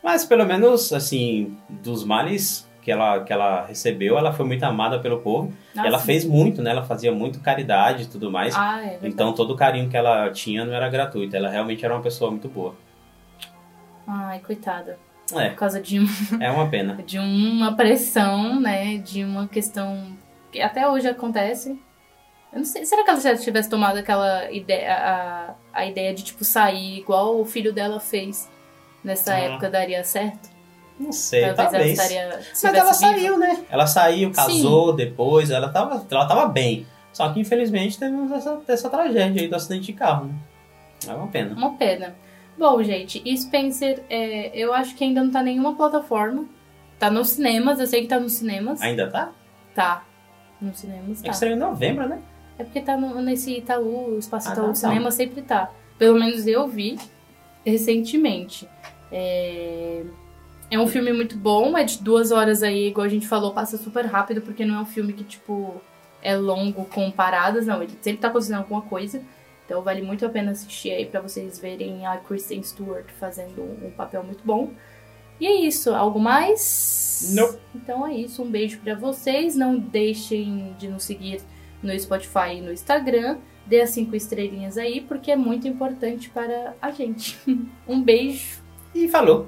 Mas 0.04 0.26
pelo 0.26 0.46
menos, 0.46 0.94
assim, 0.94 1.58
dos 1.70 2.04
males 2.04 2.68
que 2.82 2.92
ela, 2.92 3.22
que 3.22 3.34
ela 3.34 3.66
recebeu, 3.66 4.18
ela 4.18 4.32
foi 4.32 4.46
muito 4.46 4.64
amada 4.64 5.00
pelo 5.00 5.20
povo. 5.20 5.54
Ah, 5.76 5.86
ela 5.86 6.00
sim. 6.00 6.06
fez 6.06 6.26
muito, 6.26 6.62
né? 6.62 6.72
Ela 6.72 6.84
fazia 6.84 7.12
muito 7.12 7.40
caridade 7.40 8.04
e 8.04 8.06
tudo 8.06 8.32
mais. 8.32 8.56
Ah, 8.56 8.82
é 8.82 9.00
então 9.04 9.34
todo 9.34 9.52
o 9.52 9.58
carinho 9.58 9.90
que 9.90 9.98
ela 9.98 10.30
tinha 10.30 10.64
não 10.64 10.74
era 10.74 10.88
gratuito. 10.88 11.36
Ela 11.36 11.50
realmente 11.50 11.84
era 11.84 11.94
uma 11.94 12.02
pessoa 12.02 12.32
muito 12.32 12.48
boa. 12.48 12.76
Ai, 14.08 14.40
coitada. 14.40 14.98
É, 15.36 15.50
Por 15.50 15.56
causa 15.58 15.82
de, 15.82 16.00
um- 16.00 16.08
é 16.42 16.50
uma 16.50 16.68
pena. 16.70 16.94
de 17.06 17.20
uma 17.20 17.76
pressão, 17.76 18.60
né? 18.60 18.98
De 18.98 19.24
uma 19.24 19.48
questão 19.48 20.16
que 20.52 20.62
até 20.62 20.88
hoje 20.88 21.08
acontece. 21.08 21.78
Eu 22.54 22.60
não 22.60 22.66
sei, 22.66 22.86
será 22.86 23.04
que 23.04 23.10
ela 23.10 23.20
já 23.20 23.36
tivesse 23.36 23.70
tomado 23.70 23.98
aquela 23.98 24.50
ideia, 24.52 24.94
a, 24.94 25.54
a 25.82 25.86
ideia 25.86 26.14
de, 26.14 26.24
tipo, 26.24 26.46
sair 26.46 27.00
igual 27.00 27.40
o 27.40 27.46
filho 27.46 27.74
dela 27.74 28.00
fez 28.00 28.50
nessa 29.04 29.34
Ah. 29.34 29.40
época 29.40 29.70
daria 29.70 30.02
certo? 30.04 30.50
Não 30.98 31.12
sei, 31.12 31.54
talvez, 31.54 31.96
talvez. 31.98 32.00
ela 32.00 32.30
estaria. 32.40 32.42
se 32.56 32.66
Mas 32.66 32.76
ela 32.76 32.94
saiu, 32.94 33.38
né? 33.38 33.64
Ela 33.70 33.86
saiu, 33.86 34.32
casou 34.32 34.94
depois, 34.96 35.52
ela 35.52 35.70
tava, 35.70 36.04
ela 36.10 36.26
tava 36.26 36.48
bem. 36.48 36.88
Só 37.14 37.32
que 37.32 37.40
infelizmente 37.40 38.00
temos 38.00 38.32
essa, 38.32 38.62
essa 38.68 38.90
tragédia 38.90 39.42
aí 39.42 39.48
do 39.48 39.56
acidente 39.56 39.88
de 39.88 39.94
carro, 39.94 40.26
né? 40.28 40.34
É 41.08 41.14
uma 41.14 41.28
pena. 41.28 41.54
Uma 41.56 41.74
pena. 41.76 42.16
Bom, 42.58 42.82
gente, 42.82 43.22
e 43.24 43.38
Spencer, 43.38 44.04
é, 44.10 44.52
eu 44.58 44.74
acho 44.74 44.96
que 44.96 45.04
ainda 45.04 45.24
não 45.24 45.32
tá 45.32 45.42
em 45.42 45.46
nenhuma 45.46 45.76
plataforma. 45.76 46.46
Tá 46.98 47.12
nos 47.12 47.30
cinemas, 47.30 47.80
eu 47.80 47.86
sei 47.86 48.02
que 48.02 48.08
tá 48.08 48.20
nos 48.20 48.34
cinemas. 48.34 48.82
Ainda 48.82 49.10
tá? 49.10 49.32
Tá. 49.76 50.04
Nos 50.60 50.80
cinemas 50.80 51.22
É 51.22 51.26
tá. 51.28 51.32
que 51.32 51.38
saiu 51.38 51.54
em 51.54 51.60
novembro, 51.60 52.08
né? 52.10 52.20
É 52.58 52.64
porque 52.64 52.82
tá 52.82 52.98
no- 52.98 53.22
nesse 53.22 53.58
Itaú, 53.60 54.16
o 54.16 54.18
espaço 54.18 54.50
Ah, 54.50 54.54
Itaú 54.54 54.66
tá, 54.66 54.70
tá. 54.70 54.76
cinema 54.76 55.12
sempre 55.12 55.44
tá. 55.44 55.70
Pelo 56.00 56.20
menos 56.20 56.48
eu 56.48 56.68
vi 56.68 56.98
recentemente. 57.64 58.68
É... 59.12 60.04
é 60.72 60.80
um 60.80 60.88
filme 60.88 61.14
muito 61.14 61.38
bom, 61.38 61.78
é 61.78 61.84
de 61.84 62.02
duas 62.02 62.32
horas 62.32 62.64
aí, 62.64 62.88
igual 62.88 63.06
a 63.06 63.10
gente 63.10 63.28
falou, 63.28 63.54
passa 63.54 63.78
super 63.78 64.06
rápido, 64.06 64.42
porque 64.42 64.66
não 64.66 64.76
é 64.76 64.80
um 64.82 64.86
filme 64.86 65.14
que, 65.14 65.24
tipo, 65.24 65.80
é 66.24 66.36
longo 66.36 66.86
com 66.86 67.12
paradas, 67.12 67.68
não. 67.68 67.84
Ele 67.84 67.94
sempre 68.02 68.22
tá 68.22 68.30
acontecendo 68.30 68.58
alguma 68.58 68.82
coisa. 68.82 69.22
Então 69.68 69.82
vale 69.82 70.02
muito 70.02 70.26
a 70.26 70.30
pena 70.30 70.52
assistir 70.52 70.92
aí 70.92 71.06
pra 71.06 71.20
vocês 71.20 71.60
verem 71.60 72.08
a 72.08 72.16
Kristen 72.18 72.64
Stewart 72.64 73.06
fazendo 73.20 73.62
um 73.62 73.92
papel 73.92 74.24
muito 74.24 74.42
bom. 74.46 74.72
E 75.42 75.46
é 75.46 75.54
isso, 75.54 75.94
algo 75.94 76.20
mais? 76.20 77.34
Não. 77.36 77.54
Então 77.76 78.08
é 78.08 78.16
isso, 78.16 78.42
um 78.42 78.50
beijo 78.50 78.80
pra 78.80 78.96
vocês. 78.96 79.58
Não 79.58 79.78
deixem 79.78 80.74
de 80.80 80.88
nos 80.88 81.04
seguir 81.04 81.42
no 81.84 81.98
Spotify 82.00 82.56
e 82.56 82.62
no 82.62 82.72
Instagram. 82.72 83.40
Dê 83.66 83.82
as 83.82 83.90
cinco 83.90 84.16
estrelinhas 84.16 84.78
aí, 84.78 85.02
porque 85.02 85.32
é 85.32 85.36
muito 85.36 85.68
importante 85.68 86.30
para 86.30 86.74
a 86.82 86.90
gente. 86.92 87.38
Um 87.86 88.02
beijo. 88.02 88.64
E 88.96 89.08
falou. 89.10 89.48